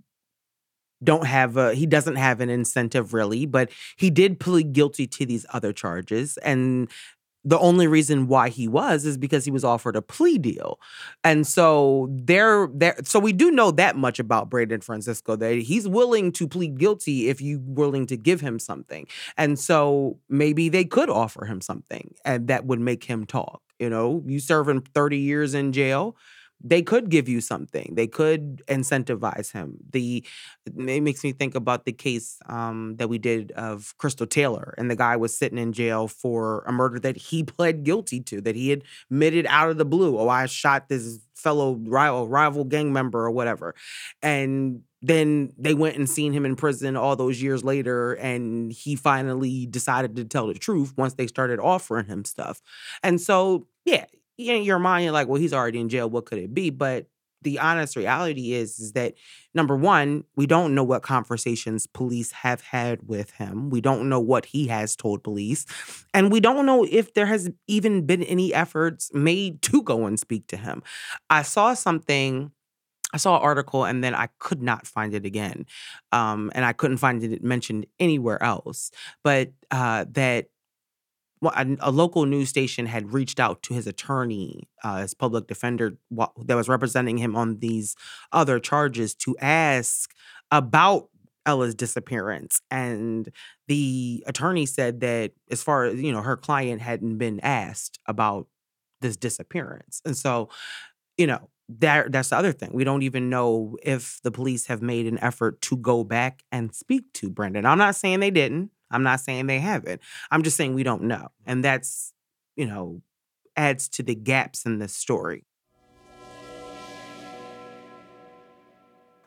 don't 1.04 1.26
have 1.26 1.58
a 1.58 1.74
he 1.76 1.86
doesn't 1.86 2.16
have 2.16 2.42
an 2.42 2.50
incentive 2.50 3.14
really, 3.14 3.46
but 3.46 3.70
he 3.98 4.10
did 4.10 4.40
plead 4.40 4.74
guilty 4.74 5.08
to 5.08 5.26
these 5.26 5.46
other 5.54 5.74
charges 5.74 6.38
and 6.38 6.90
the 7.44 7.60
only 7.60 7.88
reason 7.88 8.28
why 8.28 8.50
he 8.50 8.68
was 8.68 9.06
is 9.06 9.18
because 9.18 9.46
he 9.46 9.52
was 9.52 9.64
offered 9.64 9.96
a 9.96 10.02
plea 10.02 10.38
deal. 10.38 10.80
And 11.24 11.48
so 11.48 12.10
there 12.12 12.68
there 12.74 12.98
so 13.04 13.20
we 13.20 13.32
do 13.32 13.52
know 13.52 13.72
that 13.72 13.96
much 13.96 14.20
about 14.20 14.50
Brandon 14.50 14.82
Francisco 14.82 15.38
that 15.38 15.56
he's 15.60 15.88
willing 15.88 16.34
to 16.34 16.48
plead 16.48 16.78
guilty 16.78 17.30
if 17.30 17.40
you 17.40 17.62
willing 17.66 18.06
to 18.08 18.18
give 18.18 18.42
him 18.42 18.60
something. 18.60 19.08
And 19.38 19.58
so 19.58 20.20
maybe 20.28 20.68
they 20.68 20.84
could 20.84 21.10
offer 21.10 21.46
him 21.46 21.62
something 21.62 22.14
and 22.26 22.48
that 22.50 22.66
would 22.66 22.82
make 22.82 23.06
him 23.06 23.26
talk, 23.26 23.62
you 23.80 23.90
know, 23.90 24.24
you 24.26 24.40
serve 24.40 24.68
him 24.68 24.82
30 24.94 25.18
years 25.18 25.54
in 25.54 25.72
jail 25.72 26.18
they 26.64 26.82
could 26.82 27.10
give 27.10 27.30
you 27.30 27.40
something. 27.40 27.94
They 27.96 28.08
could 28.08 28.64
incentivize 28.68 29.52
him. 29.52 29.78
The 29.92 30.26
it 30.66 31.02
makes 31.04 31.24
me 31.24 31.32
think 31.32 31.56
about 31.56 31.86
the 31.86 31.94
case 31.94 32.40
um, 32.48 32.96
that 32.98 33.10
we 33.10 33.18
did 33.18 33.52
of 33.52 33.94
Crystal 33.98 34.26
Taylor, 34.26 34.74
and 34.78 34.90
the 34.90 34.96
guy 34.96 35.16
was 35.16 35.38
sitting 35.38 35.58
in 35.58 35.72
jail 35.72 36.08
for 36.08 36.64
a 36.68 36.72
murder 36.72 37.00
that 37.00 37.18
he 37.18 37.44
pled 37.44 37.84
guilty 37.84 38.20
to, 38.22 38.42
that 38.42 38.56
he 38.56 38.70
had 38.70 38.84
admitted 39.12 39.46
out 39.48 39.70
of 39.70 39.78
the 39.78 39.86
blue. 39.86 40.18
Oh, 40.18 40.30
I 40.30 40.46
shot 40.48 40.90
this 40.90 41.20
fellow 41.36 41.76
rival 41.86 42.28
rival 42.28 42.64
gang 42.64 42.92
member 42.92 43.20
or 43.20 43.32
whatever, 43.32 43.76
and 44.22 44.82
then 45.04 45.52
they 45.58 45.76
went 45.76 45.96
and 45.96 46.10
seen 46.10 46.34
him 46.34 46.46
in 46.46 46.56
prison 46.56 46.96
all 46.98 47.16
those 47.16 47.40
years 47.40 47.64
later 47.64 48.14
and 48.14 48.72
he 48.72 48.96
finally 48.96 49.68
decided 49.68 50.16
to 50.16 50.26
tell 50.26 50.48
the 50.48 50.56
truth 50.56 50.92
once 50.98 51.14
they 51.14 51.28
started 51.28 51.60
offering 51.60 52.08
him 52.08 52.26
stuff 52.26 52.62
and 53.04 53.22
so 53.22 53.68
yeah 53.86 54.06
in 54.38 54.64
your 54.64 54.80
mind, 54.80 55.04
you're 55.04 55.14
like, 55.14 55.28
well, 55.28 55.42
he's 55.42 55.54
already 55.54 55.80
in 55.80 55.90
jail. 55.90 56.10
What 56.10 56.26
could 56.26 56.40
it 56.40 56.54
be? 56.54 56.70
But 56.70 57.08
the 57.42 57.60
honest 57.60 57.96
reality 57.96 58.54
is, 58.54 58.80
is 58.80 58.94
that 58.94 59.14
number 59.54 59.76
one, 59.76 60.24
we 60.36 60.48
don't 60.48 60.74
know 60.74 60.84
what 60.84 61.04
conversations 61.04 61.88
police 61.88 62.32
have 62.32 62.62
had 62.62 63.08
with 63.08 63.32
him. 63.32 63.70
We 63.70 63.80
don't 63.80 64.10
know 64.10 64.20
what 64.20 64.46
he 64.46 64.68
has 64.68 64.96
told 64.96 65.24
police. 65.24 65.66
And 66.14 66.32
we 66.32 66.40
don't 66.40 66.66
know 66.66 66.86
if 66.90 67.14
there 67.14 67.28
has 67.28 67.50
even 67.68 68.06
been 68.06 68.24
any 68.24 68.54
efforts 68.54 69.14
made 69.14 69.62
to 69.64 69.84
go 69.84 70.06
and 70.06 70.20
speak 70.20 70.48
to 70.48 70.58
him. 70.58 70.82
I 71.30 71.44
saw 71.44 71.74
something. 71.74 72.52
I 73.14 73.18
saw 73.18 73.38
an 73.38 73.44
article 73.44 73.86
and 73.86 74.04
then 74.04 74.14
I 74.14 74.28
could 74.40 74.62
not 74.62 74.86
find 74.86 75.14
it 75.14 75.26
again. 75.26 75.66
Um, 76.12 76.52
and 76.54 76.66
I 76.66 76.74
couldn't 76.74 76.98
find 76.98 77.24
it 77.24 77.44
mentioned 77.44 77.86
anywhere 78.00 78.42
else. 78.44 78.92
But 79.24 79.52
uh, 79.72 80.06
that 80.12 80.48
a, 81.44 81.78
a, 81.80 81.92
local 81.92 82.26
news 82.26 82.50
station 82.50 82.86
had 82.86 83.14
reached 83.14 83.40
out 83.40 83.62
to 83.64 83.74
his 83.74 83.88
attorney, 83.88 84.68
uh, 84.84 85.02
his 85.02 85.14
public 85.14 85.48
defender 85.48 85.98
that 86.46 86.56
was 86.56 86.68
representing 86.68 87.18
him 87.18 87.36
on 87.36 87.60
these 87.60 87.96
other 88.32 88.60
charges 88.60 89.14
to 89.16 89.36
ask 89.40 90.14
about 90.52 91.10
Ella's 91.46 91.76
disappearance. 91.76 92.62
And 92.70 93.30
the 93.68 94.24
attorney 94.28 94.66
said 94.66 95.00
that 95.00 95.32
as 95.50 95.64
far 95.64 95.86
as, 95.86 96.02
you 96.02 96.12
know, 96.12 96.22
her 96.22 96.38
client 96.38 96.82
hadn't 96.82 97.18
been 97.18 97.40
asked 97.40 98.00
about 98.06 98.48
this 99.02 99.16
disappearance. 99.16 100.02
And 100.06 100.18
so, 100.18 100.50
you 101.18 101.28
know, 101.28 101.50
that 101.80 102.12
that's 102.12 102.30
the 102.30 102.38
other 102.38 102.54
thing. 102.54 102.72
We 102.74 102.84
don't 102.84 103.04
even 103.04 103.30
know 103.30 103.78
if 103.84 104.20
the 104.24 104.32
police 104.32 104.68
have 104.68 104.82
made 104.82 105.06
an 105.06 105.20
effort 105.20 105.62
to 105.64 105.78
go 105.78 106.04
back 106.04 106.44
and 106.52 106.74
speak 106.74 107.12
to 107.16 107.30
Brendan. 107.30 107.66
I'm 107.66 107.78
not 107.78 107.96
saying 107.96 108.20
they 108.20 108.32
didn't. 108.32 108.72
I'm 108.92 109.04
not 109.04 109.20
saying 109.20 109.48
they 109.48 109.60
haven't. 109.60 110.02
I'm 110.32 110.44
just 110.44 110.58
saying 110.58 110.74
we 110.74 110.84
don't 110.84 111.04
know. 111.04 111.30
And 111.46 111.64
that's, 111.64 112.14
you 112.56 112.66
know, 112.66 113.02
adds 113.56 113.90
to 113.90 114.04
the 114.04 114.16
gaps 114.16 114.66
in 114.66 114.80
the 114.80 114.88
story. 114.88 115.46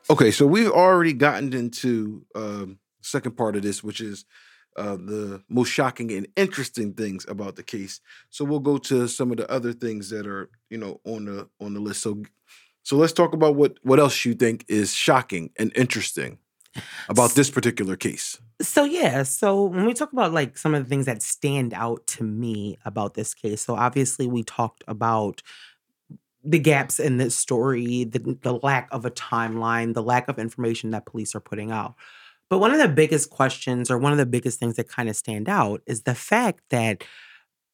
Okay, 0.09 0.31
so 0.31 0.45
we've 0.45 0.69
already 0.69 1.13
gotten 1.13 1.53
into 1.53 2.25
um, 2.35 2.79
second 3.01 3.37
part 3.37 3.55
of 3.55 3.61
this, 3.61 3.83
which 3.83 4.01
is 4.01 4.25
uh, 4.75 4.95
the 4.95 5.41
most 5.49 5.69
shocking 5.69 6.11
and 6.11 6.27
interesting 6.35 6.93
things 6.93 7.25
about 7.27 7.55
the 7.55 7.63
case. 7.63 8.01
So 8.29 8.43
we'll 8.43 8.59
go 8.59 8.77
to 8.77 9.07
some 9.07 9.31
of 9.31 9.37
the 9.37 9.49
other 9.49 9.73
things 9.73 10.09
that 10.09 10.27
are, 10.27 10.49
you 10.69 10.77
know, 10.77 10.99
on 11.05 11.25
the 11.25 11.49
on 11.59 11.73
the 11.73 11.79
list. 11.79 12.01
So, 12.01 12.23
so 12.83 12.97
let's 12.97 13.13
talk 13.13 13.33
about 13.33 13.55
what 13.55 13.77
what 13.83 13.99
else 13.99 14.25
you 14.25 14.33
think 14.33 14.65
is 14.67 14.93
shocking 14.93 15.51
and 15.57 15.71
interesting 15.75 16.39
about 17.09 17.31
this 17.31 17.49
particular 17.49 17.95
case. 17.95 18.39
So 18.61 18.83
yeah, 18.83 19.23
so 19.23 19.65
when 19.65 19.85
we 19.85 19.93
talk 19.93 20.13
about 20.13 20.33
like 20.33 20.57
some 20.57 20.73
of 20.73 20.83
the 20.83 20.89
things 20.89 21.05
that 21.05 21.21
stand 21.21 21.73
out 21.73 22.05
to 22.07 22.23
me 22.23 22.77
about 22.85 23.13
this 23.13 23.33
case, 23.33 23.61
so 23.61 23.75
obviously 23.75 24.27
we 24.27 24.43
talked 24.43 24.83
about 24.87 25.41
the 26.43 26.59
gaps 26.59 26.99
in 26.99 27.17
this 27.17 27.35
story, 27.35 28.03
the, 28.03 28.37
the 28.41 28.53
lack 28.53 28.87
of 28.91 29.05
a 29.05 29.11
timeline, 29.11 29.93
the 29.93 30.03
lack 30.03 30.27
of 30.27 30.39
information 30.39 30.91
that 30.91 31.05
police 31.05 31.35
are 31.35 31.39
putting 31.39 31.71
out. 31.71 31.95
But 32.49 32.59
one 32.59 32.71
of 32.71 32.79
the 32.79 32.87
biggest 32.87 33.29
questions, 33.29 33.89
or 33.89 33.97
one 33.97 34.11
of 34.11 34.17
the 34.17 34.25
biggest 34.25 34.59
things 34.59 34.75
that 34.75 34.89
kind 34.89 35.07
of 35.07 35.15
stand 35.15 35.47
out, 35.47 35.81
is 35.85 36.03
the 36.03 36.15
fact 36.15 36.61
that 36.69 37.03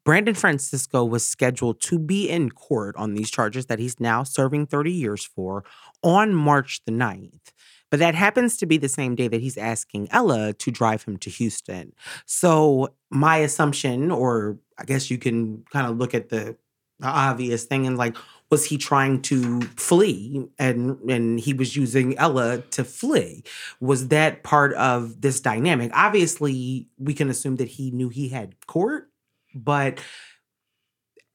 Brandon 0.06 0.36
Francisco 0.36 1.04
was 1.04 1.28
scheduled 1.28 1.82
to 1.82 2.00
be 2.00 2.30
in 2.30 2.52
court 2.52 2.96
on 2.96 3.14
these 3.14 3.30
charges 3.30 3.66
that 3.66 3.80
he's 3.80 4.00
now 4.00 4.24
serving 4.24 4.68
30 4.68 4.92
years 4.92 5.26
for 5.26 5.66
on 6.04 6.34
March 6.34 6.82
the 6.86 6.92
9th. 6.92 7.52
But 7.90 8.00
that 8.00 8.16
happens 8.16 8.58
to 8.58 8.66
be 8.66 8.78
the 8.78 8.90
same 8.90 9.16
day 9.16 9.28
that 9.28 9.42
he's 9.42 9.58
asking 9.58 10.10
Ella 10.12 10.54
to 10.54 10.72
drive 10.72 11.04
him 11.04 11.18
to 11.18 11.30
Houston. 11.30 11.94
So, 12.26 12.94
my 13.10 13.38
assumption, 13.38 14.12
or 14.12 14.58
I 14.78 14.84
guess 14.84 15.10
you 15.10 15.18
can 15.18 15.64
kind 15.72 15.88
of 15.88 15.98
look 15.98 16.14
at 16.14 16.30
the 16.30 16.58
obvious 17.02 17.64
thing 17.64 17.86
and 17.86 17.98
like, 17.98 18.18
was 18.50 18.66
he 18.66 18.78
trying 18.78 19.22
to 19.22 19.62
flee 19.62 20.48
and 20.58 20.98
and 21.10 21.40
he 21.40 21.54
was 21.54 21.76
using 21.76 22.18
Ella 22.18 22.60
to 22.72 22.84
flee? 22.84 23.44
Was 23.80 24.08
that 24.08 24.44
part 24.44 24.74
of 24.74 25.22
this 25.22 25.40
dynamic? 25.42 25.92
Obviously, 25.94 26.88
we 26.98 27.14
can 27.14 27.30
assume 27.30 27.58
that 27.58 27.68
he 27.68 27.92
knew 27.92 28.10
he 28.10 28.30
had 28.30 28.56
court, 28.68 29.10
but 29.54 30.00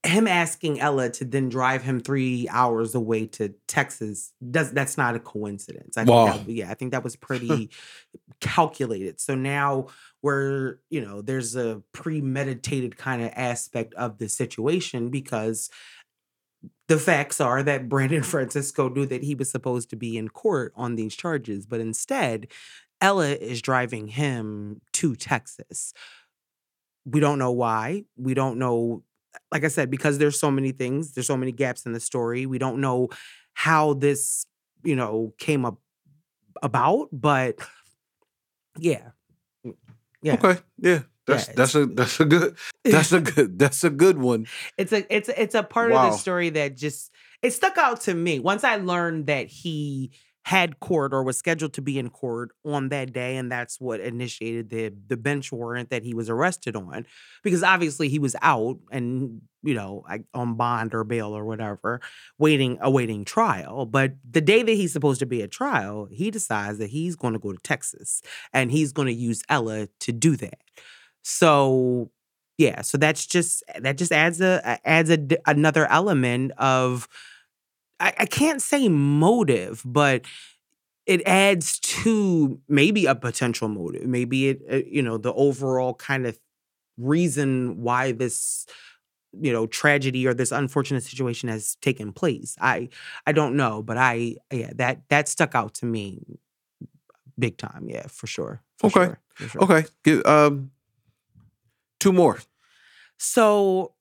him 0.05 0.27
asking 0.27 0.81
Ella 0.81 1.11
to 1.11 1.25
then 1.25 1.49
drive 1.49 1.83
him 1.83 2.01
three 2.01 2.49
hours 2.51 2.95
away 2.95 3.27
to 3.27 3.55
Texas 3.69 4.33
does 4.51 4.73
that's 4.73 4.99
not 4.99 5.15
a 5.15 5.21
coincidence. 5.21 5.97
I 5.97 6.05
wow. 6.05 6.33
think 6.33 6.47
that, 6.47 6.53
yeah, 6.53 6.71
I 6.71 6.75
think 6.75 6.91
that 6.91 7.05
was 7.05 7.15
pretty 7.29 7.71
calculated. 8.41 9.21
So 9.21 9.35
now 9.35 9.87
we're, 10.21 10.79
you 10.91 11.01
know, 11.01 11.23
there's 11.23 11.55
a 11.55 11.83
premeditated 11.93 12.97
kind 12.97 13.23
of 13.23 13.31
aspect 13.37 13.95
of 13.95 14.19
the 14.19 14.29
situation 14.29 15.09
because 15.09 15.71
the 16.89 16.99
facts 16.99 17.41
are 17.41 17.63
that 17.63 17.89
Brandon 17.89 18.23
Francisco 18.25 18.89
knew 18.89 19.07
that 19.07 19.23
he 19.23 19.37
was 19.37 19.51
supposed 19.51 19.89
to 19.91 19.97
be 19.97 20.17
in 20.17 20.29
court 20.29 20.73
on 20.75 20.97
these 20.97 21.15
charges, 21.15 21.65
but 21.65 21.81
instead, 21.81 22.49
Ella 23.01 23.31
is 23.31 23.63
driving 23.63 24.09
him 24.09 24.81
to 24.95 25.15
Texas. 25.15 25.93
We 27.05 27.21
don't 27.21 27.39
know 27.39 27.51
why. 27.51 28.05
We 28.17 28.35
don't 28.35 28.59
know 28.59 29.03
like 29.51 29.65
I 29.65 29.69
said, 29.69 29.91
because 29.91 30.19
there's 30.19 30.39
so 30.39 30.51
many 30.51 30.73
things, 30.73 31.13
there's 31.13 31.27
so 31.27 31.37
many 31.37 31.53
gaps 31.53 31.87
in 31.87 31.93
the 31.93 32.01
story. 32.01 32.47
We 32.47 32.59
don't 32.59 32.81
know 32.81 33.09
how 33.55 33.95
this, 33.95 34.47
you 34.83 34.97
know, 34.97 35.35
came 35.39 35.65
up 35.65 35.79
about, 36.63 37.09
but 37.13 37.57
yeah. 38.79 39.11
Mm, 39.67 39.75
yeah. 40.23 40.35
Okay. 40.35 40.61
Yeah. 40.79 41.01
That's 41.27 41.49
yeah, 41.49 41.55
that's 41.57 41.75
a 41.77 41.87
that's 41.87 42.21
a 42.21 42.25
good 42.25 42.57
that's 42.85 43.13
a 43.13 43.21
good 43.21 43.59
that's 43.59 43.85
a 43.85 43.91
good 43.91 44.19
one. 44.19 44.47
It's 44.77 44.93
a 44.93 45.15
it's 45.15 45.29
it's 45.29 45.55
a 45.55 45.63
part 45.63 45.93
wow. 45.93 46.07
of 46.07 46.13
the 46.13 46.19
story 46.19 46.51
that 46.51 46.77
just 46.77 47.13
it 47.43 47.53
stuck 47.53 47.79
out 47.79 48.01
to 48.03 48.15
me. 48.15 48.41
Once 48.41 48.65
I 48.65 48.77
learned 48.77 49.27
that 49.27 49.47
he 49.47 50.11
had 50.45 50.81
court 50.81 51.15
or 51.15 51.23
was 51.23 51.37
scheduled 51.37 51.73
to 51.73 51.83
be 51.83 51.99
in 51.99 52.11
court 52.11 52.51
on 52.65 52.89
that 52.89 53.13
day 53.13 53.37
and 53.37 53.51
that's 53.51 53.81
what 53.81 54.01
initiated 54.01 54.71
the 54.71 54.93
the 55.07 55.17
bench 55.17 55.53
warrant 55.53 55.91
that 55.91 56.03
he 56.03 56.15
was 56.15 56.29
arrested 56.29 56.75
on 56.75 57.07
because 57.43 57.63
obviously 57.63 58.09
he 58.09 58.19
was 58.19 58.35
out 58.43 58.77
and 58.91 59.41
you 59.63 59.75
know 59.75 60.05
on 60.35 60.55
bond 60.55 60.95
or 60.95 61.05
bail 61.05 61.37
or 61.37 61.45
whatever 61.45 62.01
waiting 62.39 62.77
awaiting 62.81 63.25
trial 63.25 63.87
but 63.87 64.15
the 64.29 64.41
day 64.41 64.63
that 64.63 64.73
he's 64.73 64.93
supposed 64.93 65.21
to 65.21 65.27
be 65.27 65.43
at 65.43 65.51
trial 65.51 66.09
he 66.11 66.31
decides 66.31 66.79
that 66.79 66.91
he's 66.91 67.17
going 67.17 67.33
to 67.33 67.39
go 67.39 67.53
to 67.53 67.59
Texas 67.63 68.23
and 68.53 68.71
he's 68.71 68.93
going 68.93 69.07
to 69.07 69.15
use 69.15 69.43
Ella 69.49 69.89
to 70.01 70.13
do 70.13 70.37
that. 70.37 70.59
So 71.23 72.11
yeah 72.59 72.83
so 72.83 72.99
that's 72.99 73.27
just 73.27 73.63
that 73.79 73.97
just 73.97 74.13
adds 74.13 74.41
a 74.41 74.79
adds 74.87 75.11
a, 75.11 75.19
another 75.47 75.87
element 75.91 76.53
of 76.59 77.09
I, 78.03 78.13
I 78.19 78.27
can't 78.27 78.61
say 78.61 78.89
motive, 78.89 79.83
but 79.85 80.23
it 81.07 81.23
adds 81.27 81.79
to 81.81 82.61
maybe 82.69 83.07
a 83.07 83.15
potential 83.15 83.69
motive. 83.69 84.07
Maybe 84.07 84.49
it, 84.49 84.63
uh, 84.71 84.77
you 84.87 85.03
know, 85.03 85.19
the 85.19 85.33
overall 85.33 85.95
kind 85.95 86.27
of 86.27 86.39
reason 86.99 87.81
why 87.81 88.13
this 88.13 88.67
you 89.41 89.51
know 89.51 89.67
tragedy 89.67 90.27
or 90.27 90.35
this 90.35 90.53
unfortunate 90.53 91.03
situation 91.03 91.49
has 91.49 91.77
taken 91.77 92.13
place 92.13 92.55
i 92.61 92.87
i 93.27 93.33
don't 93.33 93.57
know 93.57 93.83
but 93.83 93.97
i 93.97 94.37
yeah 94.53 94.71
that 94.75 95.01
that 95.09 95.27
stuck 95.27 95.55
out 95.55 95.73
to 95.73 95.87
me 95.87 96.39
big 97.39 97.57
time 97.57 97.87
yeah 97.89 98.07
for 98.09 98.27
sure 98.27 98.61
for 98.77 98.89
okay 98.89 99.07
sure, 99.07 99.19
for 99.35 99.49
sure. 99.49 99.63
okay 99.63 100.23
um 100.25 100.71
two 101.99 102.13
more 102.13 102.41
so 103.17 103.95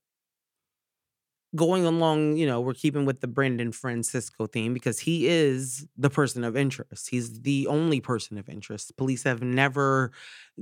going 1.55 1.85
along, 1.85 2.37
you 2.37 2.45
know, 2.45 2.61
we're 2.61 2.73
keeping 2.73 3.05
with 3.05 3.19
the 3.19 3.27
Brandon 3.27 3.71
Francisco 3.71 4.47
theme 4.47 4.73
because 4.73 4.99
he 4.99 5.27
is 5.27 5.85
the 5.97 6.09
person 6.09 6.43
of 6.43 6.55
interest. 6.55 7.09
He's 7.09 7.41
the 7.41 7.67
only 7.67 7.99
person 7.99 8.37
of 8.37 8.47
interest. 8.47 8.95
Police 8.97 9.23
have 9.23 9.41
never 9.43 10.11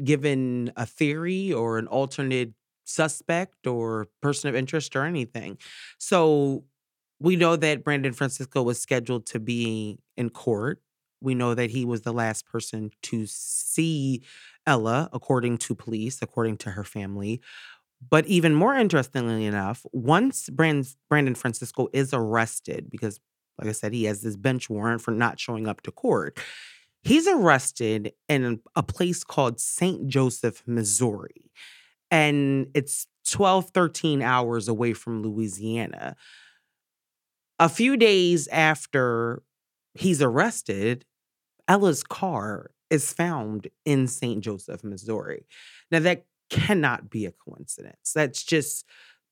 given 0.04 0.72
a 0.76 0.86
theory 0.86 1.54
or 1.54 1.78
an 1.78 1.88
alternate 1.88 2.54
suspect 2.86 3.68
or 3.68 4.08
person 4.22 4.50
of 4.50 4.56
interest 4.56 4.96
or 4.96 5.06
anything. 5.06 5.58
So 6.00 6.64
we 7.20 7.36
know 7.36 7.56
that 7.56 7.84
Brandon 7.84 8.14
Francisco 8.14 8.64
was 8.64 8.82
scheduled 8.82 9.26
to 9.28 9.40
be 9.40 10.00
in 10.18 10.30
court. 10.30 10.82
We 11.22 11.36
know 11.36 11.54
that 11.54 11.70
he 11.70 11.84
was 11.86 12.02
the 12.02 12.14
last 12.14 12.48
person 12.48 12.92
to 13.04 13.26
see 13.28 14.24
Ella, 14.66 15.10
according 15.12 15.58
to 15.60 15.76
police, 15.76 16.22
according 16.22 16.58
to 16.60 16.72
her 16.72 16.84
family. 16.84 17.42
But 18.08 18.26
even 18.28 18.56
more 18.56 18.76
interestingly 18.76 19.46
enough, 19.46 19.86
once 19.92 20.50
Brandon 20.50 21.36
Francisco 21.36 21.90
is 21.94 22.14
arrested, 22.14 22.90
because 22.90 23.20
like 23.60 23.68
I 23.68 23.74
said, 23.74 23.94
he 23.94 24.06
has 24.06 24.22
this 24.22 24.38
bench 24.38 24.70
warrant 24.70 25.02
for 25.02 25.12
not 25.12 25.40
showing 25.40 25.68
up 25.68 25.82
to 25.82 25.92
court, 25.92 26.40
he's 27.04 27.28
arrested 27.28 28.14
in 28.30 28.62
a 28.76 28.84
place 28.84 29.24
called 29.24 29.60
St. 29.60 30.08
Joseph, 30.08 30.64
Missouri. 30.66 31.52
And 32.10 32.68
it's 32.74 33.08
12, 33.30 33.72
13 33.72 34.22
hours 34.22 34.68
away 34.68 34.94
from 34.94 35.22
Louisiana. 35.22 36.16
A 37.60 37.70
few 37.70 37.98
days 37.98 38.48
after 38.48 39.44
he's 39.94 40.22
arrested, 40.22 41.06
Ella's 41.68 42.04
car 42.04 42.72
is 42.90 43.12
found 43.14 43.68
in 43.86 44.08
St. 44.08 44.42
Joseph, 44.42 44.84
Missouri. 44.84 45.46
Now, 45.92 46.00
that 46.00 46.26
cannot 46.50 47.10
be 47.10 47.26
a 47.26 47.32
coincidence. 47.32 48.14
That's 48.14 48.44
just 48.44 48.86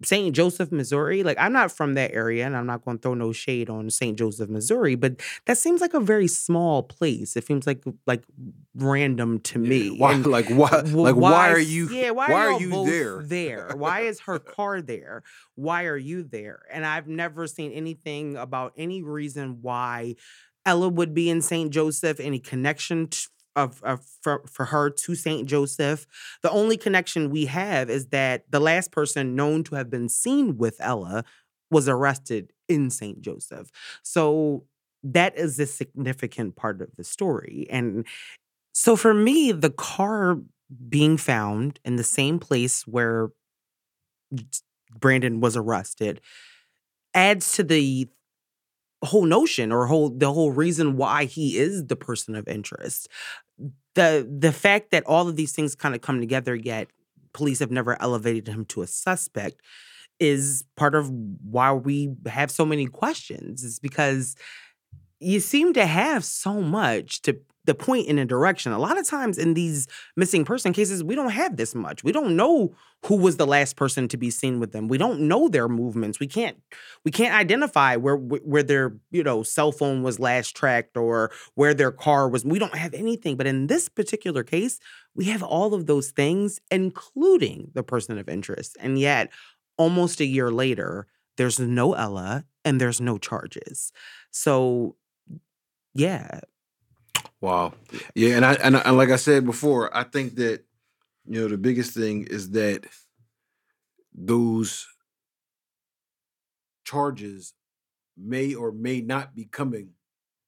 St. 0.04 0.36
Joseph, 0.36 0.72
Missouri. 0.72 1.24
Like, 1.24 1.38
I'm 1.40 1.54
not 1.54 1.72
from 1.72 1.96
that 1.96 2.14
area 2.14 2.46
and 2.46 2.56
I'm 2.56 2.68
not 2.68 2.86
going 2.86 2.98
to 2.98 3.02
throw 3.02 3.14
no 3.16 3.32
shade 3.32 3.70
on 3.70 3.90
St. 3.90 4.18
Joseph, 4.18 4.50
Missouri, 4.50 4.96
but 4.96 5.22
that 5.46 5.58
seems 5.58 5.82
like 5.82 5.94
a 5.94 6.00
very 6.00 6.28
small 6.28 6.84
place. 6.84 7.36
It 7.36 7.48
seems 7.48 7.66
like 7.66 7.84
like 8.06 8.24
random 8.76 9.40
to 9.40 9.60
me. 9.60 9.98
Why, 9.98 10.14
and 10.14 10.26
like 10.26 10.48
why 10.50 10.70
like 10.82 11.16
why, 11.16 11.32
why 11.32 11.50
are 11.50 11.60
you 11.60 11.90
yeah, 11.90 12.12
why, 12.12 12.28
why 12.28 12.46
are, 12.46 12.54
are 12.54 12.62
you 12.62 12.86
there? 12.86 13.24
there? 13.24 13.72
Why 13.76 14.02
is 14.02 14.20
her 14.22 14.38
car 14.38 14.82
there? 14.82 15.24
Why 15.56 15.86
are 15.86 15.98
you 15.98 16.24
there? 16.24 16.62
And 16.72 16.86
I've 16.86 17.08
never 17.08 17.48
seen 17.48 17.72
anything 17.72 18.38
about 18.38 18.74
any 18.78 19.02
reason 19.02 19.60
why 19.62 20.16
Ella 20.66 20.90
would 20.90 21.14
be 21.14 21.30
in 21.30 21.42
St. 21.42 21.72
Joseph, 21.72 22.20
any 22.20 22.40
connection 22.40 23.08
of, 23.58 23.82
of 23.84 24.06
for, 24.22 24.44
for 24.48 24.66
her 24.66 24.90
to 24.90 25.16
St. 25.16 25.48
Joseph. 25.48 26.06
The 26.44 26.52
only 26.52 26.78
connection 26.78 27.32
we 27.32 27.48
have 27.48 27.90
is 27.90 28.08
that 28.08 28.44
the 28.50 28.60
last 28.60 28.92
person 28.92 29.36
known 29.36 29.64
to 29.66 29.76
have 29.76 29.90
been 29.90 30.08
seen 30.08 30.58
with 30.58 30.78
Ella 30.80 31.26
was 31.72 31.90
arrested 31.90 32.54
in 32.70 32.90
St. 32.90 33.20
Joseph. 33.20 33.70
So 34.04 34.64
that 35.04 35.38
is 35.38 35.60
a 35.60 35.66
significant 35.66 36.56
part 36.56 36.82
of 36.82 36.96
the 36.96 37.04
story. 37.04 37.68
And 37.70 38.06
so 38.74 38.96
for 38.96 39.14
me, 39.14 39.52
the 39.52 39.72
car 39.72 40.38
being 40.88 41.18
found 41.18 41.80
in 41.84 41.96
the 41.96 42.04
same 42.04 42.40
place 42.40 42.86
where 42.86 43.30
Brandon 45.00 45.40
was 45.40 45.58
arrested 45.58 46.22
adds 47.14 47.54
to 47.54 47.64
the 47.64 48.08
whole 49.04 49.26
notion 49.26 49.72
or 49.72 49.86
whole 49.86 50.10
the 50.10 50.32
whole 50.34 50.52
reason 50.52 50.98
why 50.98 51.26
he 51.26 51.58
is 51.58 51.86
the 51.86 51.96
person 51.96 52.36
of 52.36 52.48
interest. 52.48 53.08
The 53.98 54.28
the 54.40 54.52
fact 54.52 54.92
that 54.92 55.04
all 55.06 55.28
of 55.28 55.36
these 55.36 55.54
things 55.54 55.76
kind 55.76 55.96
of 55.96 56.02
come 56.02 56.20
together 56.20 56.56
yet 56.56 56.88
police 57.34 57.60
have 57.60 57.72
never 57.72 58.02
elevated 58.02 58.48
him 58.48 58.66
to 58.66 58.82
a 58.82 58.88
suspect 58.88 59.62
is 60.20 60.64
part 60.76 60.96
of 60.96 61.12
why 61.12 61.72
we 61.74 62.16
have 62.28 62.52
so 62.52 62.66
many 62.66 62.88
questions. 62.88 63.64
Is 63.64 63.80
because 63.80 64.36
you 65.20 65.40
seem 65.40 65.74
to 65.74 65.86
have 65.86 66.24
so 66.26 66.62
much 66.62 67.22
to 67.24 67.40
the 67.68 67.76
point 67.76 68.08
in 68.08 68.18
a 68.18 68.26
direction. 68.26 68.72
A 68.72 68.80
lot 68.80 68.98
of 68.98 69.06
times 69.06 69.38
in 69.38 69.54
these 69.54 69.88
missing 70.16 70.46
person 70.46 70.74
cases, 70.74 71.04
we 71.04 71.16
don't 71.16 71.32
have 71.32 71.58
this 71.58 71.76
much. 71.76 72.04
We 72.04 72.14
don't 72.14 72.36
know 72.36 72.74
who 73.06 73.18
was 73.18 73.38
the 73.38 73.46
last 73.46 73.76
person 73.76 74.08
to 74.08 74.18
be 74.18 74.32
seen 74.32 74.60
with 74.60 74.72
them. 74.72 74.88
We 74.88 74.98
don't 74.98 75.20
know 75.22 75.50
their 75.50 75.68
movements. 75.68 76.20
We 76.20 76.28
can't 76.28 76.58
we 77.04 77.12
can't 77.12 77.36
identify 77.36 77.98
where 77.98 78.16
where 78.16 78.64
their, 78.64 78.96
you 79.12 79.22
know, 79.22 79.44
cell 79.44 79.72
phone 79.74 80.02
was 80.02 80.18
last 80.20 80.56
tracked 80.56 80.98
or 80.98 81.30
where 81.56 81.74
their 81.74 81.92
car 81.92 82.30
was. 82.30 82.46
We 82.46 82.58
don't 82.58 82.76
have 82.76 82.94
anything. 82.94 83.36
But 83.36 83.48
in 83.48 83.68
this 83.68 83.90
particular 83.90 84.44
case, 84.44 84.80
we 85.14 85.26
have 85.26 85.44
all 85.44 85.74
of 85.74 85.86
those 85.86 86.12
things 86.12 86.60
including 86.72 87.72
the 87.76 87.84
person 87.84 88.18
of 88.18 88.30
interest. 88.30 88.78
And 88.80 88.98
yet, 88.98 89.30
almost 89.78 90.22
a 90.22 90.26
year 90.26 90.52
later, 90.52 91.06
there's 91.36 91.60
no 91.60 91.94
Ella 91.94 92.46
and 92.64 92.80
there's 92.80 93.02
no 93.02 93.18
charges. 93.18 93.92
So 94.32 94.96
yeah, 95.94 96.40
Wow. 97.42 97.74
Yeah, 98.16 98.36
and 98.36 98.46
I 98.46 98.54
and, 98.56 98.76
and 98.76 98.98
like 98.98 99.10
I 99.10 99.16
said 99.16 99.46
before, 99.46 99.96
I 99.96 100.04
think 100.04 100.36
that 100.36 100.64
you 101.26 101.42
know 101.42 101.48
the 101.48 101.58
biggest 101.58 101.94
thing 101.94 102.26
is 102.30 102.52
that 102.52 102.86
those 104.14 104.88
charges 106.84 107.54
may 108.18 108.56
or 108.56 108.72
may 108.72 109.02
not 109.02 109.36
be 109.36 109.46
coming 109.46 109.92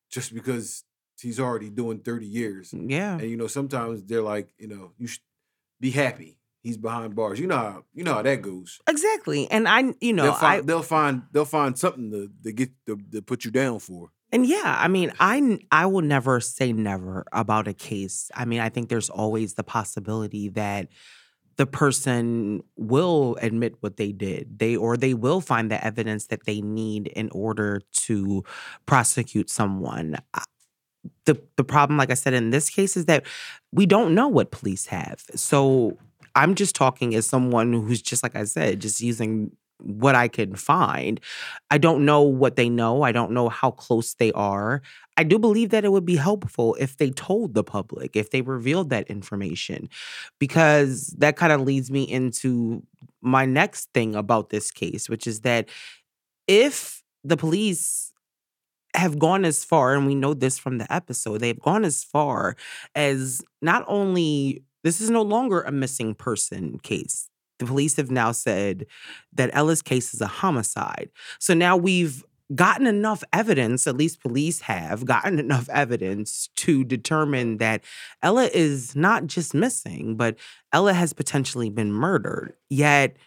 just 0.09 0.33
because 0.33 0.83
he's 1.21 1.39
already 1.39 1.69
doing 1.69 1.99
30 1.99 2.25
years. 2.25 2.71
Mm, 2.71 2.89
yeah. 2.89 3.13
And 3.13 3.29
you 3.29 3.37
know, 3.37 3.47
sometimes 3.47 4.03
they're 4.03 4.21
like, 4.21 4.49
you 4.57 4.67
know, 4.67 4.91
you 4.97 5.07
should 5.07 5.21
be 5.79 5.91
happy. 5.91 6.37
He's 6.63 6.77
behind 6.77 7.15
bars. 7.15 7.39
You 7.39 7.47
know 7.47 7.55
how 7.55 7.83
you 7.93 8.03
know 8.03 8.15
how 8.15 8.21
that 8.21 8.41
goes. 8.41 8.79
Exactly. 8.87 9.49
And 9.49 9.67
I, 9.67 9.93
you 10.01 10.11
know, 10.11 10.23
they'll 10.23 10.33
find 10.33 10.61
I, 10.61 10.65
they'll 10.65 10.81
find 10.81 11.23
they'll 11.31 11.45
find 11.45 11.77
something 11.77 12.11
to, 12.11 12.29
to 12.43 12.51
get 12.51 12.69
to, 12.85 12.99
to 13.13 13.21
put 13.21 13.45
you 13.45 13.51
down 13.51 13.79
for. 13.79 14.09
And 14.31 14.45
yeah, 14.45 14.75
I 14.77 14.87
mean, 14.87 15.11
I 15.19 15.59
I 15.71 15.85
will 15.87 16.01
never 16.01 16.39
say 16.39 16.71
never 16.71 17.25
about 17.31 17.67
a 17.67 17.73
case. 17.73 18.29
I 18.35 18.45
mean, 18.45 18.59
I 18.59 18.69
think 18.69 18.89
there's 18.89 19.09
always 19.09 19.55
the 19.55 19.63
possibility 19.63 20.49
that 20.49 20.87
the 21.57 21.65
person 21.65 22.63
will 22.77 23.37
admit 23.41 23.75
what 23.81 23.97
they 23.97 24.11
did. 24.11 24.59
They 24.59 24.75
or 24.75 24.97
they 24.97 25.13
will 25.15 25.41
find 25.41 25.71
the 25.71 25.83
evidence 25.83 26.27
that 26.27 26.45
they 26.45 26.61
need 26.61 27.07
in 27.07 27.29
order 27.31 27.81
to 28.07 28.43
prosecute 28.85 29.49
someone. 29.49 30.17
The 31.25 31.41
the 31.57 31.63
problem 31.63 31.97
like 31.97 32.11
I 32.11 32.15
said 32.15 32.33
in 32.33 32.49
this 32.49 32.69
case 32.69 32.97
is 32.97 33.05
that 33.05 33.25
we 33.71 33.85
don't 33.85 34.15
know 34.15 34.27
what 34.27 34.51
police 34.51 34.87
have. 34.87 35.23
So 35.35 35.97
I'm 36.35 36.55
just 36.55 36.75
talking 36.75 37.15
as 37.15 37.25
someone 37.25 37.71
who's 37.73 38.01
just 38.01 38.23
like 38.23 38.35
I 38.35 38.43
said, 38.45 38.81
just 38.81 39.01
using 39.01 39.51
what 39.79 40.15
I 40.15 40.27
can 40.27 40.55
find. 40.55 41.19
I 41.71 41.77
don't 41.77 42.05
know 42.05 42.21
what 42.21 42.55
they 42.55 42.69
know. 42.69 43.03
I 43.03 43.11
don't 43.11 43.31
know 43.31 43.49
how 43.49 43.71
close 43.71 44.13
they 44.13 44.31
are. 44.33 44.81
I 45.17 45.23
do 45.23 45.39
believe 45.39 45.69
that 45.69 45.85
it 45.85 45.91
would 45.91 46.05
be 46.05 46.15
helpful 46.15 46.75
if 46.79 46.97
they 46.97 47.09
told 47.11 47.53
the 47.53 47.63
public, 47.63 48.15
if 48.15 48.31
they 48.31 48.41
revealed 48.41 48.89
that 48.89 49.07
information, 49.07 49.89
because 50.39 51.07
that 51.17 51.35
kind 51.35 51.51
of 51.51 51.61
leads 51.61 51.91
me 51.91 52.03
into 52.03 52.83
my 53.21 53.45
next 53.45 53.89
thing 53.93 54.15
about 54.15 54.49
this 54.49 54.71
case, 54.71 55.09
which 55.09 55.27
is 55.27 55.41
that 55.41 55.67
if 56.47 57.03
the 57.23 57.37
police 57.37 58.13
have 58.95 59.19
gone 59.19 59.45
as 59.45 59.63
far, 59.63 59.93
and 59.93 60.07
we 60.07 60.15
know 60.15 60.33
this 60.33 60.57
from 60.57 60.77
the 60.77 60.91
episode, 60.91 61.39
they've 61.39 61.59
gone 61.59 61.85
as 61.85 62.03
far 62.03 62.55
as 62.95 63.41
not 63.61 63.85
only 63.87 64.63
this 64.83 65.01
is 65.01 65.09
no 65.09 65.21
longer 65.21 65.61
a 65.61 65.71
missing 65.71 66.15
person 66.15 66.79
case 66.79 67.29
the 67.59 67.65
police 67.65 67.97
have 67.97 68.09
now 68.09 68.31
said 68.31 68.85
that 69.33 69.51
Ella's 69.53 69.81
case 69.81 70.13
is 70.13 70.21
a 70.21 70.27
homicide. 70.27 71.09
So 71.39 71.53
now 71.53 71.77
we've 71.77 72.23
gotten 72.55 72.87
enough 72.87 73.23
evidence, 73.31 73.85
at 73.85 73.95
least 73.95 74.21
police 74.21 74.61
have 74.61 75.05
gotten 75.05 75.39
enough 75.39 75.69
evidence 75.69 76.49
to 76.55 76.83
determine 76.83 77.57
that 77.57 77.83
Ella 78.23 78.49
is 78.53 78.95
not 78.95 79.27
just 79.27 79.53
missing, 79.53 80.15
but 80.15 80.37
Ella 80.73 80.93
has 80.93 81.13
potentially 81.13 81.69
been 81.69 81.91
murdered. 81.91 82.53
Yet 82.69 83.17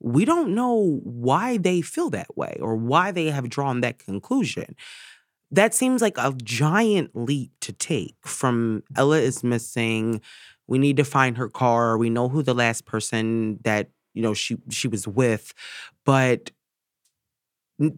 we 0.00 0.24
don't 0.24 0.54
know 0.54 1.00
why 1.04 1.58
they 1.58 1.80
feel 1.80 2.10
that 2.10 2.36
way 2.36 2.56
or 2.60 2.74
why 2.74 3.12
they 3.12 3.26
have 3.26 3.48
drawn 3.48 3.80
that 3.82 4.00
conclusion. 4.00 4.74
That 5.52 5.74
seems 5.74 6.00
like 6.02 6.16
a 6.16 6.34
giant 6.42 7.10
leap 7.14 7.52
to 7.60 7.72
take 7.72 8.16
from 8.22 8.82
Ella 8.96 9.18
is 9.18 9.44
missing 9.44 10.22
we 10.68 10.78
need 10.78 10.96
to 10.98 11.04
find 11.04 11.36
her 11.38 11.48
car. 11.48 11.98
We 11.98 12.10
know 12.10 12.28
who 12.28 12.42
the 12.42 12.54
last 12.54 12.86
person 12.86 13.58
that, 13.64 13.90
you 14.14 14.22
know, 14.22 14.34
she 14.34 14.56
she 14.70 14.88
was 14.88 15.06
with. 15.08 15.52
But 16.04 16.50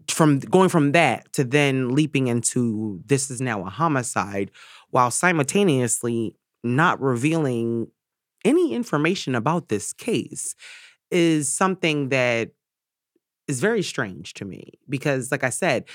from 0.07 0.39
going 0.39 0.69
from 0.69 0.93
that 0.93 1.31
to 1.33 1.43
then 1.43 1.89
leaping 1.89 2.27
into 2.27 3.01
this 3.05 3.29
is 3.29 3.41
now 3.41 3.65
a 3.65 3.69
homicide 3.69 4.51
while 4.89 5.11
simultaneously 5.11 6.35
not 6.63 6.99
revealing 7.01 7.87
any 8.43 8.73
information 8.73 9.35
about 9.35 9.69
this 9.69 9.93
case 9.93 10.55
is 11.11 11.51
something 11.51 12.09
that 12.09 12.51
is 13.47 13.59
very 13.59 13.83
strange 13.83 14.33
to 14.35 14.45
me 14.45 14.73
because 14.89 15.31
like 15.31 15.43
I 15.43 15.49
said 15.49 15.85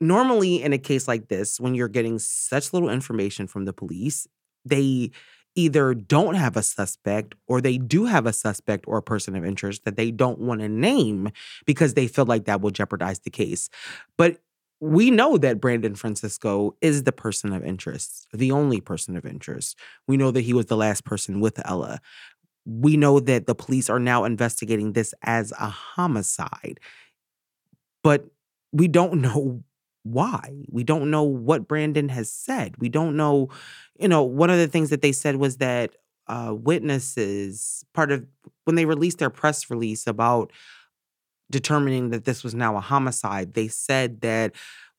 normally 0.00 0.62
in 0.62 0.72
a 0.72 0.78
case 0.78 1.06
like 1.08 1.28
this 1.28 1.60
when 1.60 1.74
you're 1.74 1.88
getting 1.88 2.18
such 2.18 2.72
little 2.72 2.90
information 2.90 3.46
from 3.46 3.64
the 3.64 3.72
police 3.72 4.26
they 4.64 5.10
either 5.54 5.94
don't 5.94 6.34
have 6.34 6.56
a 6.56 6.62
suspect 6.62 7.34
or 7.46 7.60
they 7.60 7.78
do 7.78 8.06
have 8.06 8.26
a 8.26 8.32
suspect 8.32 8.84
or 8.86 8.98
a 8.98 9.02
person 9.02 9.36
of 9.36 9.44
interest 9.44 9.84
that 9.84 9.96
they 9.96 10.10
don't 10.10 10.38
want 10.38 10.60
to 10.60 10.68
name 10.68 11.30
because 11.66 11.94
they 11.94 12.06
feel 12.06 12.24
like 12.26 12.44
that 12.44 12.60
will 12.60 12.70
jeopardize 12.70 13.20
the 13.20 13.30
case. 13.30 13.68
But 14.16 14.38
we 14.80 15.10
know 15.10 15.36
that 15.36 15.60
Brandon 15.60 15.94
Francisco 15.94 16.74
is 16.80 17.04
the 17.04 17.12
person 17.12 17.52
of 17.52 17.64
interest, 17.64 18.26
the 18.32 18.50
only 18.50 18.80
person 18.80 19.16
of 19.16 19.26
interest. 19.26 19.76
We 20.06 20.16
know 20.16 20.30
that 20.30 20.40
he 20.40 20.54
was 20.54 20.66
the 20.66 20.76
last 20.76 21.04
person 21.04 21.40
with 21.40 21.60
Ella. 21.66 22.00
We 22.64 22.96
know 22.96 23.20
that 23.20 23.46
the 23.46 23.54
police 23.54 23.90
are 23.90 23.98
now 23.98 24.24
investigating 24.24 24.92
this 24.92 25.12
as 25.22 25.52
a 25.52 25.68
homicide. 25.68 26.80
But 28.02 28.26
we 28.72 28.88
don't 28.88 29.14
know 29.20 29.62
why. 30.02 30.64
We 30.68 30.84
don't 30.84 31.10
know 31.10 31.22
what 31.22 31.68
Brandon 31.68 32.08
has 32.08 32.32
said. 32.32 32.74
We 32.78 32.88
don't 32.88 33.16
know, 33.16 33.48
you 33.98 34.08
know, 34.08 34.22
one 34.22 34.50
of 34.50 34.58
the 34.58 34.68
things 34.68 34.90
that 34.90 35.02
they 35.02 35.12
said 35.12 35.36
was 35.36 35.58
that 35.58 35.96
uh, 36.26 36.54
witnesses, 36.56 37.84
part 37.92 38.12
of 38.12 38.24
when 38.64 38.76
they 38.76 38.84
released 38.84 39.18
their 39.18 39.30
press 39.30 39.70
release 39.70 40.06
about 40.06 40.52
determining 41.50 42.10
that 42.10 42.24
this 42.24 42.44
was 42.44 42.54
now 42.54 42.76
a 42.76 42.80
homicide, 42.80 43.54
they 43.54 43.68
said 43.68 44.20
that 44.20 44.52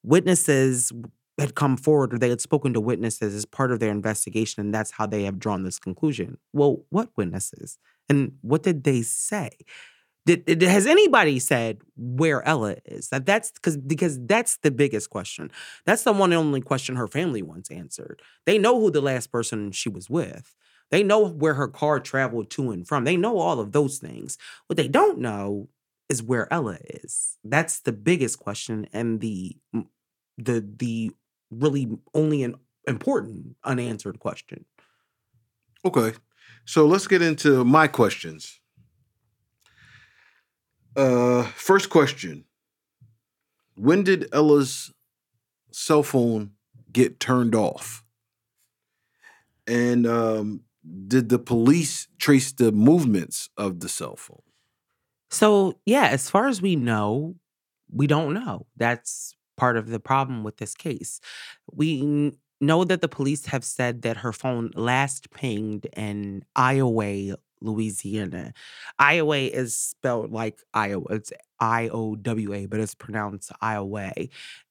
witnesses 0.03 0.91
had 1.39 1.55
come 1.55 1.77
forward 1.77 2.13
or 2.13 2.19
they 2.19 2.29
had 2.29 2.41
spoken 2.41 2.73
to 2.73 2.81
witnesses 2.81 3.33
as 3.33 3.45
part 3.45 3.71
of 3.71 3.79
their 3.79 3.91
investigation, 3.91 4.61
and 4.61 4.73
that's 4.73 4.91
how 4.91 5.05
they 5.05 5.23
have 5.23 5.39
drawn 5.39 5.63
this 5.63 5.79
conclusion. 5.79 6.37
Well, 6.53 6.83
what 6.89 7.09
witnesses? 7.15 7.77
And 8.09 8.33
what 8.41 8.63
did 8.63 8.83
they 8.83 9.01
say? 9.01 9.51
Did, 10.25 10.61
has 10.61 10.85
anybody 10.85 11.39
said 11.39 11.79
where 11.97 12.47
Ella 12.47 12.75
is? 12.85 13.09
That 13.09 13.25
that's 13.25 13.51
because 13.51 13.77
because 13.77 14.23
that's 14.25 14.57
the 14.57 14.69
biggest 14.69 15.09
question. 15.09 15.51
That's 15.85 16.03
the 16.03 16.13
one 16.13 16.31
and 16.31 16.39
only 16.39 16.61
question 16.61 16.95
her 16.95 17.07
family 17.07 17.41
once 17.41 17.71
answered. 17.71 18.21
They 18.45 18.59
know 18.59 18.79
who 18.79 18.91
the 18.91 19.01
last 19.01 19.31
person 19.31 19.71
she 19.71 19.89
was 19.89 20.09
with. 20.09 20.55
They 20.91 21.03
know 21.03 21.27
where 21.27 21.55
her 21.55 21.67
car 21.67 21.99
traveled 21.99 22.51
to 22.51 22.69
and 22.71 22.87
from. 22.87 23.03
They 23.03 23.17
know 23.17 23.39
all 23.39 23.59
of 23.59 23.71
those 23.71 23.97
things. 23.97 24.37
What 24.67 24.77
they 24.77 24.87
don't 24.87 25.19
know 25.19 25.69
is 26.07 26.21
where 26.21 26.51
Ella 26.53 26.77
is. 26.85 27.37
That's 27.43 27.79
the 27.79 27.93
biggest 27.93 28.37
question 28.37 28.87
and 28.93 29.21
the 29.21 29.55
the 30.37 30.63
the 30.77 31.11
really 31.49 31.89
only 32.13 32.43
an 32.43 32.55
important 32.87 33.55
unanswered 33.63 34.19
question. 34.19 34.65
Okay. 35.83 36.13
So 36.65 36.85
let's 36.85 37.07
get 37.07 37.21
into 37.21 37.65
my 37.65 37.87
questions. 37.87 38.60
Uh, 40.95 41.43
first 41.55 41.89
question: 41.89 42.45
When 43.75 44.03
did 44.03 44.27
Ella's 44.33 44.91
cell 45.71 46.03
phone 46.03 46.51
get 46.91 47.19
turned 47.19 47.55
off? 47.55 48.03
And 49.67 50.05
um, 50.05 50.61
did 51.07 51.29
the 51.29 51.39
police 51.39 52.07
trace 52.19 52.51
the 52.51 52.71
movements 52.71 53.49
of 53.57 53.79
the 53.79 53.89
cell 53.89 54.15
phone? 54.15 54.41
So, 55.29 55.79
yeah, 55.85 56.07
as 56.07 56.29
far 56.29 56.47
as 56.47 56.61
we 56.61 56.75
know, 56.75 57.35
we 57.89 58.07
don't 58.07 58.33
know. 58.33 58.65
That's 58.75 59.33
part 59.55 59.77
of 59.77 59.87
the 59.87 59.99
problem 59.99 60.43
with 60.43 60.57
this 60.57 60.73
case. 60.73 61.21
We 61.71 62.33
know 62.59 62.83
that 62.83 63.01
the 63.01 63.07
police 63.07 63.45
have 63.47 63.63
said 63.63 64.01
that 64.01 64.17
her 64.17 64.33
phone 64.33 64.71
last 64.75 65.31
pinged 65.31 65.87
in 65.95 66.43
Iowa, 66.55 67.37
Louisiana. 67.61 68.53
Iowa 68.99 69.37
is 69.37 69.75
spelled 69.75 70.31
like 70.31 70.61
Iowa. 70.73 71.05
It's 71.11 71.31
I 71.59 71.89
O 71.89 72.15
W 72.15 72.53
A, 72.53 72.65
but 72.65 72.79
it's 72.79 72.95
pronounced 72.95 73.51
Iowa. 73.61 74.11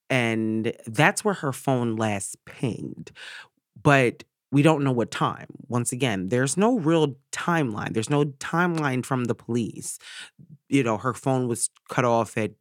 and 0.08 0.72
that's 0.86 1.24
where 1.24 1.34
her 1.34 1.52
phone 1.52 1.96
last 1.96 2.36
pinged. 2.44 3.12
But 3.82 4.24
we 4.52 4.62
don't 4.62 4.84
know 4.84 4.92
what 4.92 5.10
time. 5.10 5.46
Once 5.68 5.92
again, 5.92 6.28
there's 6.28 6.56
no 6.56 6.78
real 6.78 7.16
timeline. 7.32 7.94
There's 7.94 8.10
no 8.10 8.24
timeline 8.24 9.04
from 9.04 9.24
the 9.24 9.34
police. 9.34 9.98
You 10.68 10.82
know, 10.84 10.98
her 10.98 11.14
phone 11.14 11.48
was 11.48 11.70
cut 11.90 12.04
off 12.04 12.36
at 12.38 12.52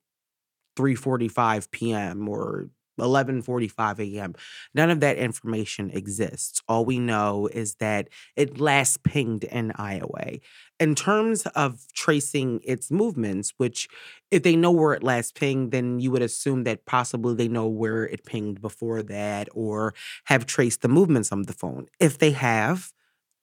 3:45 0.76 1.72
p.m. 1.72 2.30
or 2.30 2.70
11:45 3.00 4.00
a.m. 4.00 4.36
None 4.74 4.90
of 4.90 5.00
that 5.00 5.18
information 5.18 5.90
exists. 5.92 6.62
All 6.68 6.86
we 6.86 7.00
know 7.00 7.48
is 7.48 7.76
that 7.76 8.10
it 8.36 8.60
last 8.60 9.04
pinged 9.04 9.44
in 9.44 9.72
Iowa. 9.76 10.40
In 10.80 10.96
terms 10.96 11.46
of 11.48 11.86
tracing 11.94 12.62
its 12.64 12.90
movements, 12.90 13.54
which 13.58 13.88
if 14.32 14.44
they 14.44 14.56
know 14.56 14.72
where 14.72 14.94
it 14.94 15.04
last 15.04 15.36
pinged, 15.36 15.72
then 15.72 16.00
you 16.00 16.12
would 16.12 16.22
assume 16.22 16.64
that 16.64 16.86
possibly 16.86 17.36
they 17.36 17.48
know 17.48 17.68
where 17.68 18.06
it 18.06 18.26
pinged 18.26 18.62
before 18.62 19.04
that 19.04 19.50
or 19.54 19.94
have 20.26 20.46
traced 20.46 20.82
the 20.82 20.88
movements 20.88 21.32
of 21.32 21.48
the 21.48 21.54
phone. 21.54 21.88
If 22.00 22.18
they 22.18 22.32
have, 22.32 22.94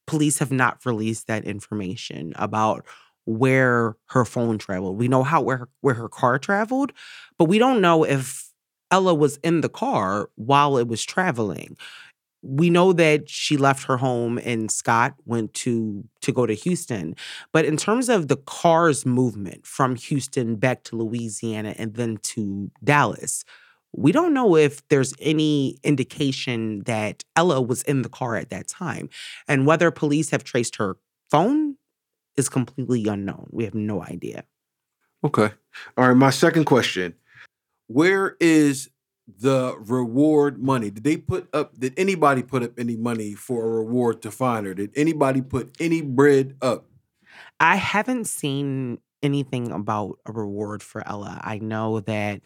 police 0.07 0.39
have 0.39 0.53
not 0.53 0.85
released 0.87 1.27
that 1.27 1.45
information 1.45 2.33
about 2.37 2.87
where 3.27 3.97
her 4.07 4.25
phone 4.25 4.57
traveled. 4.57 4.97
We 4.97 5.09
know 5.09 5.25
how 5.25 5.43
where 5.43 5.69
where 5.81 5.95
her 5.95 6.09
car 6.09 6.39
traveled, 6.39 6.93
but 7.39 7.47
we 7.47 7.59
don't 7.59 7.81
know 7.81 8.05
if 8.05 8.46
Ella 8.91 9.15
was 9.15 9.39
in 9.39 9.61
the 9.61 9.69
car 9.69 10.31
while 10.37 10.77
it 10.79 10.89
was 10.89 11.05
traveling. 11.05 11.77
We 12.43 12.71
know 12.71 12.93
that 12.93 13.29
she 13.29 13.57
left 13.57 13.85
her 13.85 13.97
home 13.97 14.39
and 14.45 14.71
Scott 14.71 15.15
went 15.25 15.53
to 15.55 16.05
to 16.21 16.33
go 16.33 16.47
to 16.47 16.55
Houston. 16.55 17.17
But 17.53 17.65
in 17.65 17.77
terms 17.77 18.09
of 18.09 18.29
the 18.29 18.37
car's 18.37 19.05
movement 19.05 19.67
from 19.67 19.97
Houston 19.97 20.57
back 20.57 20.85
to 20.85 20.97
Louisiana 20.97 21.75
and 21.77 21.95
then 21.95 22.19
to 22.35 22.71
Dallas, 22.85 23.45
we 23.93 24.13
don't 24.13 24.35
know 24.35 24.57
if 24.57 24.87
there's 24.89 25.15
any 25.19 25.79
indication 25.83 26.81
that 26.85 27.25
Ella 27.35 27.61
was 27.61 27.83
in 27.83 28.03
the 28.03 28.09
car 28.09 28.37
at 28.37 28.51
that 28.51 28.69
time. 28.69 29.09
And 29.49 29.67
whether 29.67 29.91
police 29.91 30.31
have 30.31 30.45
traced 30.45 30.77
her 30.77 30.99
phone 31.31 31.77
is 32.37 32.49
completely 32.49 33.07
unknown. 33.07 33.49
We 33.51 33.65
have 33.65 33.75
no 33.75 34.03
idea. 34.03 34.45
Okay. 35.25 35.51
All 35.97 36.09
right. 36.09 36.17
My 36.17 36.31
second 36.31 36.67
question 36.67 37.15
where 37.87 38.37
is 38.41 38.91
the 39.27 39.77
reward 39.79 40.63
money? 40.63 40.91
Did 40.91 41.05
they 41.05 41.17
put 41.17 41.49
up, 41.53 41.79
did 41.79 41.95
anybody 41.99 42.43
put 42.43 42.63
up 42.63 42.79
any 42.79 42.97
money 42.97 43.35
for 43.35 43.65
a 43.65 43.71
reward 43.85 44.23
to 44.23 44.31
find 44.31 44.67
her? 44.67 44.75
Did 44.75 44.93
anybody 44.97 45.41
put 45.41 45.75
any 45.81 46.01
bread 46.01 46.57
up? 46.63 46.87
I 47.59 47.77
haven't 47.77 48.27
seen 48.27 48.99
anything 49.23 49.73
about 49.73 50.19
a 50.27 50.33
reward 50.33 50.83
for 50.83 51.07
Ella. 51.07 51.41
I 51.43 51.59
know 51.59 52.01
that 52.01 52.43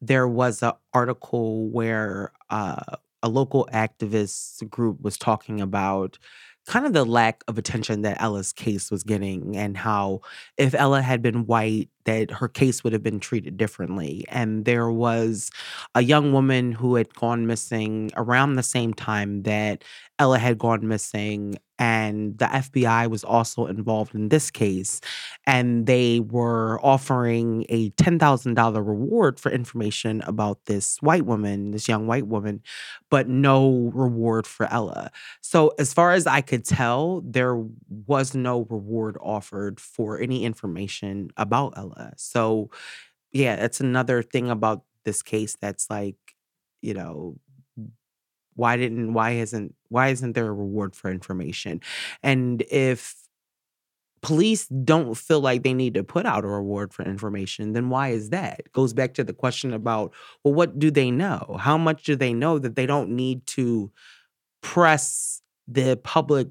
there 0.00 0.28
was 0.28 0.62
an 0.62 0.72
article 0.92 1.68
where 1.70 2.32
uh, 2.50 2.96
a 3.22 3.28
local 3.28 3.68
activist 3.72 4.68
group 4.68 5.00
was 5.00 5.16
talking 5.16 5.60
about 5.60 6.18
kind 6.66 6.84
of 6.86 6.92
the 6.92 7.04
lack 7.04 7.42
of 7.48 7.58
attention 7.58 8.02
that 8.02 8.20
Ella's 8.20 8.52
case 8.52 8.90
was 8.90 9.02
getting 9.02 9.56
and 9.56 9.76
how 9.76 10.20
if 10.56 10.74
Ella 10.74 11.00
had 11.02 11.22
been 11.22 11.46
white 11.46 11.88
that 12.04 12.30
her 12.30 12.48
case 12.48 12.82
would 12.84 12.92
have 12.92 13.02
been 13.02 13.20
treated 13.20 13.56
differently. 13.56 14.24
And 14.28 14.64
there 14.64 14.90
was 14.90 15.50
a 15.94 16.02
young 16.02 16.32
woman 16.32 16.72
who 16.72 16.94
had 16.96 17.12
gone 17.14 17.46
missing 17.46 18.10
around 18.16 18.54
the 18.54 18.62
same 18.62 18.94
time 18.94 19.42
that 19.42 19.84
Ella 20.18 20.38
had 20.38 20.58
gone 20.58 20.86
missing 20.86 21.56
and 21.78 22.38
the 22.38 22.46
FBI 22.46 23.08
was 23.10 23.22
also 23.24 23.66
involved 23.66 24.14
in 24.14 24.28
this 24.28 24.50
case. 24.50 25.00
And 25.46 25.86
they 25.86 26.20
were 26.20 26.80
offering 26.84 27.66
a 27.68 27.90
$10,000 27.90 28.76
reward 28.76 29.38
for 29.38 29.50
information 29.50 30.22
about 30.22 30.64
this 30.66 30.96
white 31.02 31.26
woman, 31.26 31.72
this 31.72 31.88
young 31.88 32.06
white 32.06 32.26
woman, 32.26 32.62
but 33.10 33.28
no 33.28 33.90
reward 33.94 34.46
for 34.46 34.66
Ella. 34.72 35.10
So, 35.40 35.74
as 35.78 35.92
far 35.92 36.12
as 36.12 36.26
I 36.26 36.40
could 36.40 36.64
tell, 36.64 37.22
there 37.24 37.62
was 38.06 38.34
no 38.34 38.66
reward 38.70 39.16
offered 39.20 39.80
for 39.80 40.20
any 40.20 40.44
information 40.44 41.30
about 41.36 41.74
Ella. 41.76 42.12
So, 42.16 42.70
yeah, 43.32 43.56
that's 43.56 43.80
another 43.80 44.22
thing 44.22 44.50
about 44.50 44.84
this 45.04 45.22
case 45.22 45.56
that's 45.60 45.90
like, 45.90 46.16
you 46.80 46.94
know, 46.94 47.36
why 48.56 48.76
didn't 48.76 49.12
why 49.14 49.32
isn't 49.32 49.74
why 49.88 50.08
isn't 50.08 50.32
there 50.34 50.48
a 50.48 50.52
reward 50.52 50.96
for 50.96 51.10
information? 51.10 51.80
And 52.22 52.62
if 52.70 53.14
police 54.22 54.66
don't 54.66 55.14
feel 55.16 55.40
like 55.40 55.62
they 55.62 55.74
need 55.74 55.94
to 55.94 56.02
put 56.02 56.26
out 56.26 56.44
a 56.44 56.48
reward 56.48 56.92
for 56.92 57.04
information 57.04 57.72
then 57.74 57.88
why 57.90 58.08
is 58.08 58.30
that? 58.30 58.60
It 58.60 58.72
goes 58.72 58.92
back 58.92 59.14
to 59.14 59.24
the 59.24 59.32
question 59.32 59.72
about 59.72 60.12
well 60.42 60.54
what 60.54 60.78
do 60.78 60.90
they 60.90 61.10
know? 61.10 61.56
How 61.60 61.78
much 61.78 62.04
do 62.04 62.16
they 62.16 62.32
know 62.32 62.58
that 62.58 62.76
they 62.76 62.86
don't 62.86 63.10
need 63.10 63.46
to 63.48 63.90
press 64.62 65.42
the 65.68 65.96
public 66.04 66.48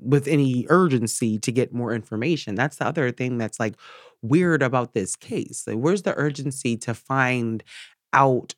with 0.00 0.28
any 0.28 0.66
urgency 0.68 1.38
to 1.40 1.52
get 1.52 1.72
more 1.74 1.94
information? 1.94 2.54
That's 2.54 2.76
the 2.78 2.86
other 2.86 3.12
thing 3.12 3.38
that's 3.38 3.60
like 3.60 3.76
weird 4.22 4.62
about 4.62 4.94
this 4.94 5.16
case. 5.16 5.64
Like 5.66 5.76
where's 5.78 6.02
the 6.02 6.14
urgency 6.16 6.76
to 6.78 6.94
find 6.94 7.62
out 8.12 8.54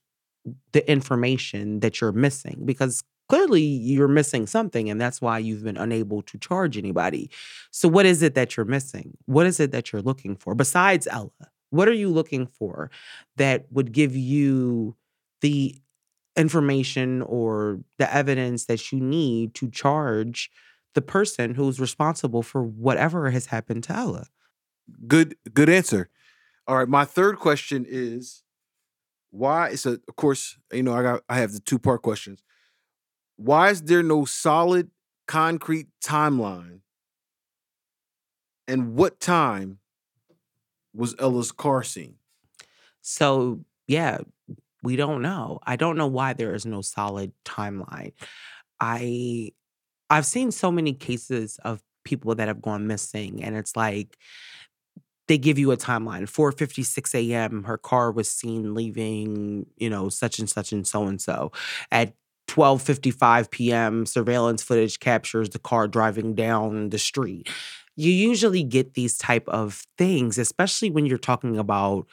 the 0.73 0.89
information 0.91 1.81
that 1.81 2.01
you're 2.01 2.13
missing 2.13 2.63
because 2.65 3.03
clearly 3.29 3.63
you're 3.63 4.09
missing 4.09 4.47
something 4.47 4.89
and 4.89 5.01
that's 5.01 5.21
why 5.21 5.39
you've 5.39 5.63
been 5.63 5.77
unable 5.77 6.23
to 6.23 6.39
charge 6.39 6.77
anybody. 6.77 7.31
So 7.71 7.89
what 7.89 8.07
is 8.07 8.23
it 8.23 8.35
that 8.35 8.57
you're 8.57 8.67
missing? 8.67 9.17
What 9.27 9.47
is 9.47 9.61
it 9.61 9.71
that 9.73 9.93
you're 9.93 10.03
looking 10.03 10.37
for 10.37 10.55
besides 10.55 11.07
Ella? 11.11 11.31
What 11.71 11.89
are 11.89 11.95
you 11.95 12.09
looking 12.09 12.47
for 12.47 12.91
that 13.37 13.67
would 13.71 13.93
give 13.93 14.17
you 14.17 14.97
the 15.43 15.77
information 16.37 17.23
or 17.23 17.81
the 17.99 18.13
evidence 18.13 18.67
that 18.67 18.91
you 18.91 19.01
need 19.01 19.55
to 19.55 19.71
charge 19.71 20.51
the 20.95 21.03
person 21.03 21.55
who's 21.55 21.79
responsible 21.79 22.43
for 22.43 22.63
whatever 22.63 23.31
has 23.31 23.47
happened 23.47 23.85
to 23.85 23.93
Ella? 23.95 24.27
Good 25.07 25.37
good 25.53 25.69
answer. 25.69 26.09
All 26.67 26.77
right, 26.77 26.89
my 26.89 27.05
third 27.05 27.37
question 27.37 27.85
is 27.87 28.43
why 29.39 29.69
it's 29.69 29.87
a 29.87 29.93
of 30.09 30.17
course 30.17 30.59
you 30.73 30.83
know 30.83 30.93
i 30.93 31.03
got 31.03 31.23
i 31.29 31.39
have 31.39 31.53
the 31.53 31.61
two 31.61 31.79
part 31.79 32.03
questions. 32.03 32.43
Why 33.37 33.71
is 33.71 33.83
there 33.83 34.03
no 34.03 34.25
solid 34.25 34.91
concrete 35.29 35.87
timeline? 36.05 36.81
And 38.67 38.95
what 38.97 39.21
time 39.21 39.79
was 40.93 41.15
ella's 41.19 41.53
car 41.53 41.83
seen? 41.83 42.17
So 43.01 43.61
yeah 43.87 44.19
we 44.83 44.97
don't 44.97 45.23
know. 45.23 45.59
I 45.65 45.75
don't 45.75 45.97
know 45.97 46.07
why 46.07 46.35
there 46.35 46.55
is 46.55 46.65
no 46.65 46.83
solid 46.83 47.33
timeline. 47.45 48.13
I 48.81 49.53
i've 50.11 50.27
seen 50.27 50.51
so 50.51 50.73
many 50.73 50.95
cases 50.95 51.59
of 51.65 51.83
people 52.05 52.35
that 52.37 52.49
have 52.49 52.63
gone 52.63 52.87
missing 52.87 53.45
and 53.45 53.57
it's 53.57 53.77
like 53.77 54.17
they 55.29 55.39
give 55.39 55.59
you 55.59 55.71
a 55.73 55.77
timeline 55.77 56.25
4:56 56.29 57.15
a.m. 57.15 57.65
her 57.65 57.79
car 57.79 58.11
was 58.11 58.31
seen 58.31 58.75
leaving 58.75 59.67
you 59.77 59.91
know 59.91 60.09
such 60.09 60.39
and 60.39 60.49
such 60.49 60.73
and 60.73 60.87
so 60.87 61.05
and 61.07 61.21
so 61.21 61.53
at 61.93 62.15
12:55 62.49 63.51
p.m. 63.51 64.07
surveillance 64.07 64.63
footage 64.63 65.01
captures 65.01 65.51
the 65.51 65.59
car 65.59 65.87
driving 65.89 66.35
down 66.35 66.91
the 66.91 66.99
street 66.99 67.49
you 67.97 68.13
usually 68.13 68.63
get 68.63 68.95
these 68.95 69.17
type 69.19 69.49
of 69.49 69.85
things 69.97 70.39
especially 70.39 70.91
when 70.91 71.07
you're 71.07 71.19
talking 71.19 71.59
about 71.59 72.07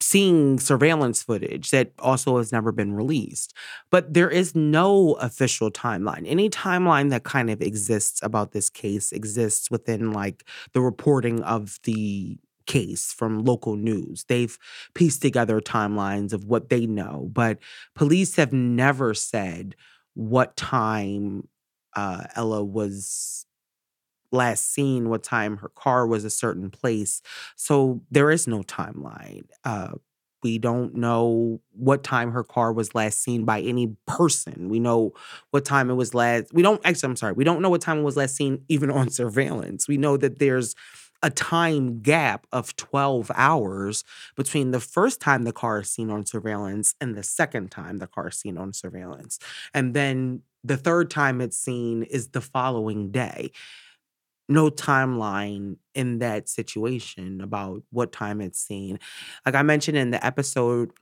seeing 0.00 0.58
surveillance 0.58 1.22
footage 1.22 1.70
that 1.70 1.92
also 1.98 2.38
has 2.38 2.52
never 2.52 2.72
been 2.72 2.92
released. 2.94 3.54
But 3.90 4.12
there 4.12 4.30
is 4.30 4.54
no 4.54 5.14
official 5.14 5.70
timeline. 5.70 6.24
Any 6.26 6.50
timeline 6.50 7.10
that 7.10 7.24
kind 7.24 7.50
of 7.50 7.62
exists 7.62 8.22
about 8.22 8.52
this 8.52 8.68
case 8.68 9.12
exists 9.12 9.70
within 9.70 10.12
like 10.12 10.46
the 10.72 10.80
reporting 10.80 11.42
of 11.42 11.78
the 11.84 12.38
case 12.66 13.12
from 13.12 13.44
local 13.44 13.76
news. 13.76 14.24
They've 14.28 14.56
pieced 14.94 15.22
together 15.22 15.60
timelines 15.60 16.32
of 16.32 16.44
what 16.44 16.70
they 16.70 16.86
know, 16.86 17.28
but 17.32 17.58
police 17.94 18.36
have 18.36 18.52
never 18.52 19.14
said 19.14 19.76
what 20.14 20.56
time 20.56 21.48
uh, 21.94 22.24
Ella 22.34 22.64
was 22.64 23.46
last 24.34 24.72
seen, 24.72 25.08
what 25.08 25.22
time 25.22 25.58
her 25.58 25.70
car 25.70 26.06
was 26.06 26.24
a 26.24 26.30
certain 26.30 26.70
place. 26.70 27.22
So 27.56 28.02
there 28.10 28.30
is 28.30 28.46
no 28.46 28.62
timeline. 28.62 29.44
Uh, 29.64 29.92
we 30.44 30.58
don't 30.58 30.94
know 30.94 31.60
what 31.72 32.04
time 32.04 32.32
her 32.32 32.44
car 32.44 32.72
was 32.72 32.94
last 32.94 33.22
seen 33.22 33.44
by 33.44 33.60
any 33.62 33.96
person. 34.06 34.68
We 34.68 34.78
know 34.78 35.14
what 35.50 35.64
time 35.64 35.88
it 35.90 35.94
was 35.94 36.14
last. 36.14 36.52
We 36.52 36.60
don't 36.62 36.82
actually, 36.84 37.08
I'm 37.08 37.16
sorry, 37.16 37.32
we 37.32 37.44
don't 37.44 37.62
know 37.62 37.70
what 37.70 37.80
time 37.80 37.98
it 37.98 38.02
was 38.02 38.16
last 38.16 38.36
seen 38.36 38.62
even 38.68 38.90
on 38.92 39.08
surveillance. 39.08 39.88
We 39.88 39.96
know 39.96 40.16
that 40.18 40.38
there's 40.38 40.74
a 41.22 41.30
time 41.30 42.00
gap 42.02 42.46
of 42.52 42.76
12 42.76 43.30
hours 43.34 44.04
between 44.36 44.72
the 44.72 44.80
first 44.80 45.20
time 45.20 45.44
the 45.44 45.52
car 45.52 45.80
is 45.80 45.90
seen 45.90 46.10
on 46.10 46.26
surveillance 46.26 46.94
and 47.00 47.16
the 47.16 47.22
second 47.22 47.70
time 47.70 47.96
the 47.96 48.06
car 48.06 48.28
is 48.28 48.36
seen 48.36 48.58
on 48.58 48.74
surveillance. 48.74 49.38
And 49.72 49.94
then 49.94 50.42
the 50.62 50.76
third 50.76 51.10
time 51.10 51.40
it's 51.40 51.56
seen 51.56 52.02
is 52.02 52.28
the 52.28 52.42
following 52.42 53.10
day 53.10 53.52
no 54.48 54.70
timeline 54.70 55.76
in 55.94 56.18
that 56.18 56.48
situation 56.48 57.40
about 57.40 57.82
what 57.90 58.12
time 58.12 58.40
it's 58.40 58.60
seen. 58.60 58.98
Like 59.46 59.54
I 59.54 59.62
mentioned 59.62 59.96
in 59.96 60.10
the 60.10 60.24
episode 60.24 60.92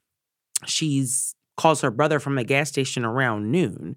she's 0.67 1.35
calls 1.57 1.81
her 1.81 1.91
brother 1.91 2.19
from 2.19 2.39
a 2.39 2.45
gas 2.45 2.69
station 2.69 3.05
around 3.05 3.51
noon. 3.51 3.97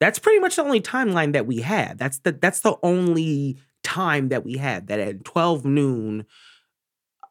That's 0.00 0.18
pretty 0.18 0.40
much 0.40 0.56
the 0.56 0.62
only 0.62 0.80
timeline 0.80 1.32
that 1.32 1.46
we 1.46 1.60
had. 1.60 1.98
That's 1.98 2.18
the 2.20 2.32
that's 2.32 2.60
the 2.60 2.76
only 2.82 3.58
time 3.82 4.28
that 4.28 4.44
we 4.44 4.56
had 4.56 4.86
that 4.88 5.00
at 5.00 5.24
12 5.24 5.64
noon 5.64 6.26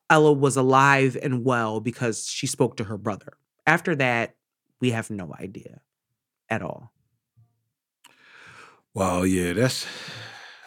Ella 0.10 0.34
was 0.34 0.58
alive 0.58 1.18
and 1.22 1.46
well 1.46 1.80
because 1.80 2.28
she 2.28 2.46
spoke 2.46 2.76
to 2.78 2.84
her 2.84 2.98
brother. 2.98 3.38
After 3.66 3.96
that, 3.96 4.36
we 4.82 4.92
have 4.92 5.10
no 5.10 5.34
idea 5.40 5.80
at 6.50 6.62
all. 6.62 6.92
Wow, 8.94 9.24
yeah, 9.24 9.54
that's 9.54 9.88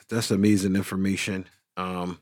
that's 0.09 0.31
amazing 0.31 0.77
information. 0.77 1.47
Um 1.77 2.19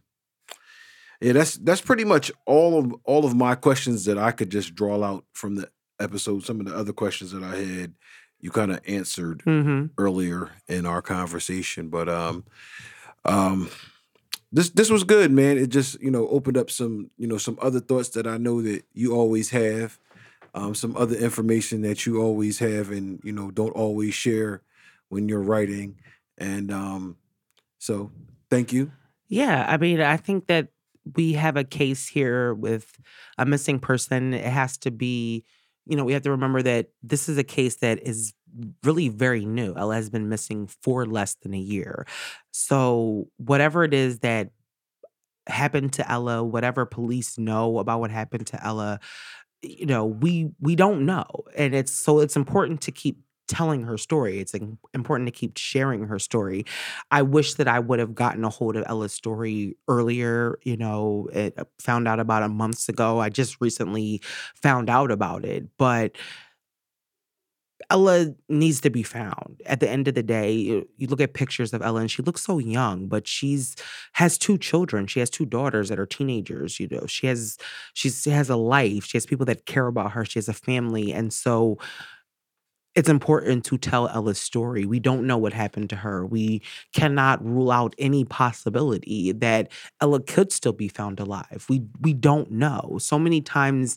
yeah, 1.21 1.33
that's 1.33 1.57
that's 1.59 1.81
pretty 1.81 2.05
much 2.05 2.33
all 2.47 2.79
of 2.79 2.95
all 3.05 3.25
of 3.25 3.35
my 3.37 3.55
questions 3.55 4.05
that 4.07 4.19
I 4.19 4.33
could 4.33 4.51
just 4.51 4.75
draw 4.75 5.03
out 5.05 5.25
from 5.33 5.55
the 5.55 5.69
episode. 6.01 6.45
Some 6.45 6.59
of 6.61 6.67
the 6.67 6.75
other 6.77 6.93
questions 6.93 7.31
that 7.31 7.45
I 7.45 7.57
had, 7.57 7.95
you 8.41 8.51
kind 8.51 8.73
of 8.73 8.81
answered 8.89 9.43
Mm-hmm. 9.47 9.87
earlier 9.99 10.51
in 10.67 10.85
our 10.85 11.01
conversation. 11.01 11.89
But 11.91 12.09
um, 12.09 12.45
um, 13.25 13.71
this 14.51 14.71
this 14.71 14.91
was 14.91 15.05
good, 15.05 15.31
man. 15.31 15.59
It 15.59 15.69
just 15.69 16.01
you 16.03 16.11
know 16.11 16.27
opened 16.29 16.57
up 16.57 16.71
some 16.71 17.11
you 17.17 17.29
know 17.29 17.39
some 17.39 17.57
other 17.63 17.79
thoughts 17.81 18.09
that 18.11 18.27
I 18.27 18.37
know 18.37 18.61
that 18.63 18.83
you 18.93 19.15
always 19.15 19.51
have, 19.51 19.99
um, 20.55 20.75
some 20.75 20.97
other 20.97 21.15
information 21.15 21.83
that 21.83 22.05
you 22.05 22.21
always 22.21 22.59
have, 22.59 22.91
and 22.91 23.21
you 23.23 23.33
know 23.33 23.53
don't 23.53 23.71
always 23.77 24.13
share 24.15 24.63
when 25.09 25.29
you're 25.29 25.41
writing. 25.41 26.01
And 26.37 26.73
um, 26.73 27.17
so, 27.83 28.13
thank 28.49 28.73
you. 28.73 28.93
Yeah, 29.27 29.67
I 29.69 29.77
mean, 29.77 30.01
I 30.01 30.17
think 30.17 30.47
that 30.47 30.69
we 31.17 31.33
have 31.33 31.57
a 31.57 31.65
case 31.65 32.07
here 32.07 32.55
with 32.55 32.87
a 33.39 33.45
missing 33.45 33.81
person. 33.81 34.35
It 34.35 34.45
has 34.45 34.79
to 34.79 34.93
be, 34.93 35.45
you 35.87 35.97
know, 35.97 36.05
we 36.05 36.13
have 36.13 36.23
to 36.23 36.31
remember 36.31 36.63
that 36.63 36.91
this 37.03 37.29
is 37.29 37.39
a 37.39 37.43
case 37.43 37.79
that 37.79 37.99
is 38.07 38.35
really 38.85 39.09
very 39.09 39.45
new. 39.45 39.75
Ella 39.75 39.97
has 39.97 40.11
been 40.11 40.29
missing 40.29 40.69
for 40.69 41.07
less 41.07 41.35
than 41.43 41.55
a 41.55 41.59
year. 41.59 42.07
So, 42.53 43.27
whatever 43.39 43.83
it 43.83 43.95
is 43.95 44.21
that 44.21 44.51
happened 45.49 45.93
to 45.95 46.09
Ella, 46.09 46.45
whatever 46.45 46.87
police 46.87 47.37
know 47.37 47.81
about 47.81 47.99
what 47.99 48.13
happened 48.13 48.47
to 48.47 48.65
Ella, 48.65 49.01
you 49.61 49.87
know, 49.87 50.07
we 50.07 50.51
we 50.61 50.77
don't 50.77 51.05
know. 51.05 51.27
And 51.57 51.75
it's 51.75 51.91
so 51.91 52.21
it's 52.21 52.37
important 52.37 52.81
to 52.83 52.93
keep 52.93 53.19
telling 53.53 53.83
her 53.83 53.99
story. 53.99 54.41
It's 54.41 54.55
important 54.95 55.27
to 55.27 55.31
keep 55.31 55.59
sharing 55.59 56.07
her 56.07 56.19
story. 56.19 56.65
I 57.11 57.21
wish 57.21 57.55
that 57.55 57.69
I 57.69 57.79
would 57.79 57.99
have 57.99 58.15
gotten 58.15 58.45
a 58.45 58.49
hold 58.49 58.77
of 58.77 58.85
Ella's 58.87 59.13
story 59.13 59.77
earlier. 59.89 60.59
You 60.63 60.79
know, 60.79 61.29
it 61.35 61.53
uh, 61.59 61.65
found 61.79 62.09
out 62.09 62.19
about 62.19 62.43
it 62.43 62.49
months 62.49 62.89
ago. 62.89 63.21
I 63.21 63.29
just 63.29 63.61
recently 63.61 64.23
found 64.55 64.89
out 64.89 65.11
about 65.11 65.45
it, 65.45 65.67
but 65.77 66.17
Ella 67.91 68.35
needs 68.49 68.81
to 68.81 68.91
be 68.91 69.03
found. 69.03 69.61
At 69.67 69.81
the 69.81 69.91
end 69.91 70.09
of 70.09 70.15
the 70.15 70.23
day, 70.23 70.53
you, 70.53 70.89
you 70.97 71.09
look 71.09 71.21
at 71.21 71.35
pictures 71.35 71.75
of 71.75 71.83
Ella 71.83 72.01
and 72.01 72.11
she 72.11 72.23
looks 72.23 72.41
so 72.41 72.59
young, 72.59 73.07
but 73.07 73.29
she's 73.29 73.77
has 74.15 74.39
two 74.39 74.57
children. 74.57 75.07
She 75.07 75.21
has 75.21 75.29
two 75.29 75.45
daughters 75.45 75.91
that 75.91 75.99
are 75.99 76.07
teenagers, 76.07 76.81
you 76.81 76.89
know. 76.91 77.05
She 77.07 77.27
has 77.27 77.59
she's 77.93 78.23
she 78.23 78.31
has 78.31 78.49
a 78.49 78.57
life. 78.57 79.05
She 79.05 79.19
has 79.19 79.27
people 79.27 79.45
that 79.45 79.67
care 79.67 79.89
about 79.89 80.13
her. 80.13 80.25
She 80.25 80.39
has 80.39 80.49
a 80.49 80.55
family. 80.55 81.13
And 81.13 81.35
so 81.35 81.77
it's 82.95 83.09
important 83.09 83.65
to 83.67 83.79
tell 83.79 84.09
Ella's 84.09 84.41
story. 84.41 84.85
We 84.85 85.01
don't 85.01 85.27
know 85.27 85.39
what 85.39 85.53
happened 85.55 85.91
to 85.91 85.97
her. 85.97 86.27
We 86.27 86.63
cannot 86.93 87.45
rule 87.45 87.71
out 87.71 87.95
any 87.99 88.25
possibility 88.25 89.33
that 89.33 89.71
Ella 90.01 90.21
could 90.21 90.53
still 90.53 90.73
be 90.75 90.89
found 90.89 91.19
alive. 91.19 91.67
We 91.69 91.85
we 92.01 92.13
don't 92.13 92.51
know. 92.51 92.99
So 93.01 93.19
many 93.19 93.41
times 93.41 93.97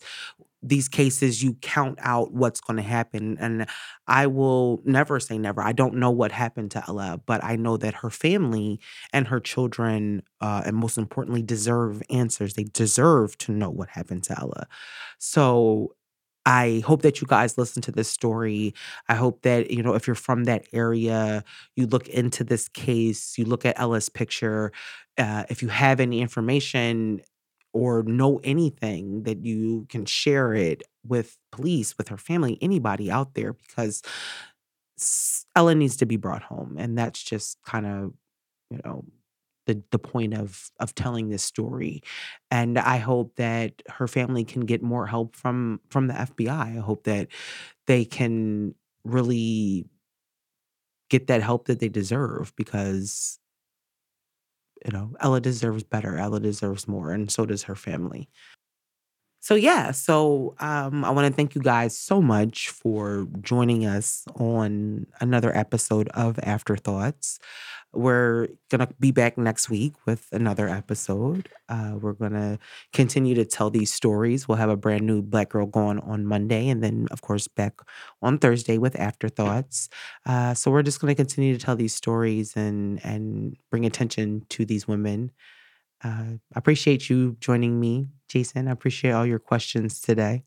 these 0.64 0.88
cases 0.88 1.44
you 1.44 1.54
count 1.62 2.00
out 2.02 2.34
what's 2.34 2.60
going 2.60 2.78
to 2.78 2.84
happen 2.84 3.38
and 3.40 3.68
I 4.08 4.26
will 4.26 4.82
never 4.84 5.20
say 5.20 5.38
never. 5.38 5.62
I 5.62 5.74
don't 5.74 5.96
know 5.96 6.10
what 6.10 6.32
happened 6.32 6.72
to 6.72 6.84
Ella, 6.88 7.22
but 7.26 7.44
I 7.44 7.56
know 7.56 7.78
that 7.78 7.94
her 7.96 8.10
family 8.10 8.80
and 9.14 9.28
her 9.28 9.40
children 9.40 10.24
uh, 10.42 10.64
and 10.66 10.76
most 10.76 10.98
importantly 10.98 11.44
deserve 11.44 12.02
answers. 12.10 12.54
They 12.56 12.64
deserve 12.64 13.38
to 13.40 13.52
know 13.52 13.70
what 13.70 13.90
happened 13.90 14.24
to 14.24 14.40
Ella. 14.40 14.66
So 15.20 15.96
I 16.46 16.84
hope 16.86 17.02
that 17.02 17.22
you 17.22 17.28
guys 17.28 17.58
listen 17.58 17.82
to 17.84 17.92
this 17.92 18.08
story. 18.08 18.74
I 19.10 19.16
hope 19.16 19.42
that, 19.42 19.72
you 19.72 19.82
know, 19.82 19.96
if 19.96 20.06
you're 20.06 20.16
from 20.16 20.44
that 20.44 20.68
area, 20.74 21.44
you 21.76 21.88
look 21.88 22.08
into 22.08 22.44
this 22.44 22.68
case, 22.70 23.38
you 23.38 23.46
look 23.46 23.66
at 23.66 23.80
Ella's 23.80 24.10
picture. 24.10 24.72
Uh, 25.18 25.44
if 25.50 25.62
you 25.64 25.70
have 25.70 26.00
any 26.00 26.22
information 26.22 27.22
or 27.74 28.04
know 28.04 28.40
anything, 28.44 29.24
that 29.24 29.44
you 29.44 29.86
can 29.90 30.06
share 30.06 30.54
it 30.54 30.84
with 31.06 31.38
police, 31.52 31.98
with 31.98 32.10
her 32.10 32.18
family, 32.18 32.58
anybody 32.62 33.10
out 33.12 33.34
there, 33.34 33.54
because 33.54 34.02
Ella 35.56 35.76
needs 35.76 35.98
to 35.98 36.06
be 36.06 36.16
brought 36.16 36.44
home. 36.44 36.76
And 36.78 36.98
that's 36.98 37.22
just 37.22 37.58
kind 37.66 37.86
of, 37.86 38.14
you 38.70 38.80
know, 38.86 39.04
the 39.66 39.82
the 39.92 40.00
point 40.00 40.34
of 40.34 40.70
of 40.80 40.94
telling 40.96 41.30
this 41.30 41.44
story 41.44 42.02
and 42.52 42.78
i 42.80 42.98
hope 42.98 43.36
that 43.36 43.82
her 43.88 44.08
family 44.08 44.44
can 44.44 44.62
get 44.62 44.82
more 44.84 45.08
help 45.08 45.36
from 45.36 45.80
from 45.90 46.08
the 46.08 46.14
fbi 46.14 46.50
i 46.50 46.80
hope 46.80 47.04
that 47.04 47.28
they 47.88 48.06
can 48.06 48.74
really 49.04 49.86
get 51.10 51.28
that 51.28 51.42
help 51.42 51.68
that 51.68 51.80
they 51.80 51.90
deserve 51.90 52.54
because 52.56 53.40
you 54.86 54.92
know 54.92 55.14
ella 55.20 55.42
deserves 55.42 55.84
better 55.84 56.18
ella 56.18 56.40
deserves 56.40 56.88
more 56.88 57.12
and 57.12 57.32
so 57.32 57.46
does 57.46 57.64
her 57.64 57.76
family 57.76 58.30
so 59.46 59.54
yeah, 59.54 59.92
so 59.92 60.56
um, 60.60 61.06
I 61.06 61.12
want 61.12 61.28
to 61.28 61.32
thank 61.32 61.54
you 61.54 61.62
guys 61.62 61.96
so 61.96 62.20
much 62.20 62.70
for 62.70 63.28
joining 63.42 63.86
us 63.86 64.26
on 64.40 65.06
another 65.22 65.56
episode 65.56 66.08
of 66.16 66.40
Afterthoughts. 66.42 67.38
We're 67.94 68.48
gonna 68.72 68.90
be 69.00 69.12
back 69.12 69.38
next 69.38 69.70
week 69.70 69.94
with 70.08 70.26
another 70.32 70.68
episode. 70.68 71.48
Uh, 71.70 71.94
we're 72.02 72.14
gonna 72.14 72.58
continue 72.92 73.36
to 73.36 73.46
tell 73.46 73.70
these 73.70 73.94
stories. 73.94 74.48
We'll 74.48 74.58
have 74.58 74.72
a 74.72 74.76
brand 74.76 75.06
new 75.06 75.22
Black 75.22 75.50
Girl 75.50 75.68
Gone 75.68 76.00
on 76.00 76.26
Monday, 76.26 76.68
and 76.68 76.84
then 76.84 77.08
of 77.12 77.22
course 77.22 77.48
back 77.48 77.74
on 78.24 78.40
Thursday 78.40 78.80
with 78.80 79.00
Afterthoughts. 79.00 79.90
Uh, 80.26 80.56
so 80.56 80.72
we're 80.72 80.82
just 80.82 81.00
gonna 81.00 81.14
continue 81.14 81.56
to 81.56 81.64
tell 81.64 81.76
these 81.76 81.94
stories 81.94 82.56
and 82.56 83.00
and 83.06 83.58
bring 83.70 83.86
attention 83.86 84.42
to 84.50 84.66
these 84.66 84.88
women 84.88 85.30
I 86.06 86.40
appreciate 86.56 87.10
you 87.10 87.38
joining 87.40 87.80
me, 87.80 88.10
Jason. 88.28 88.68
I 88.68 88.72
appreciate 88.72 89.12
all 89.12 89.26
your 89.26 89.40
questions 89.40 90.00
today. 90.00 90.44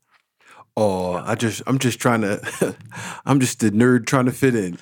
Oh, 0.77 1.15
I 1.15 1.35
just 1.35 1.61
I'm 1.67 1.77
just 1.77 1.99
trying 1.99 2.21
to 2.21 2.75
I'm 3.25 3.41
just 3.41 3.59
the 3.59 3.69
nerd 3.71 4.05
trying 4.05 4.25
to 4.27 4.31
fit 4.31 4.55
in. 4.55 4.77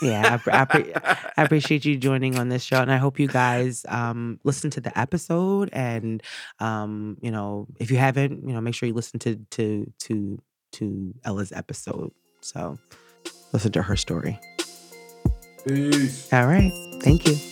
Yeah, 0.00 0.38
I, 0.46 0.66
I, 0.70 1.18
I 1.36 1.42
appreciate 1.42 1.84
you 1.84 1.98
joining 1.98 2.38
on 2.38 2.48
this 2.48 2.62
show, 2.62 2.80
and 2.80 2.90
I 2.90 2.96
hope 2.96 3.18
you 3.18 3.28
guys 3.28 3.84
um, 3.88 4.40
listen 4.44 4.70
to 4.70 4.80
the 4.80 4.96
episode. 4.98 5.68
And 5.72 6.22
um, 6.58 7.18
you 7.20 7.30
know, 7.30 7.66
if 7.78 7.90
you 7.90 7.98
haven't, 7.98 8.48
you 8.48 8.54
know, 8.54 8.60
make 8.62 8.74
sure 8.74 8.86
you 8.86 8.94
listen 8.94 9.18
to 9.20 9.36
to 9.50 9.92
to 10.00 10.42
to 10.72 11.14
Ella's 11.24 11.52
episode. 11.52 12.12
So 12.40 12.78
listen 13.52 13.72
to 13.72 13.82
her 13.82 13.96
story. 13.96 14.40
Peace. 15.66 16.32
All 16.32 16.46
right, 16.46 16.72
thank 17.02 17.28
you. 17.28 17.51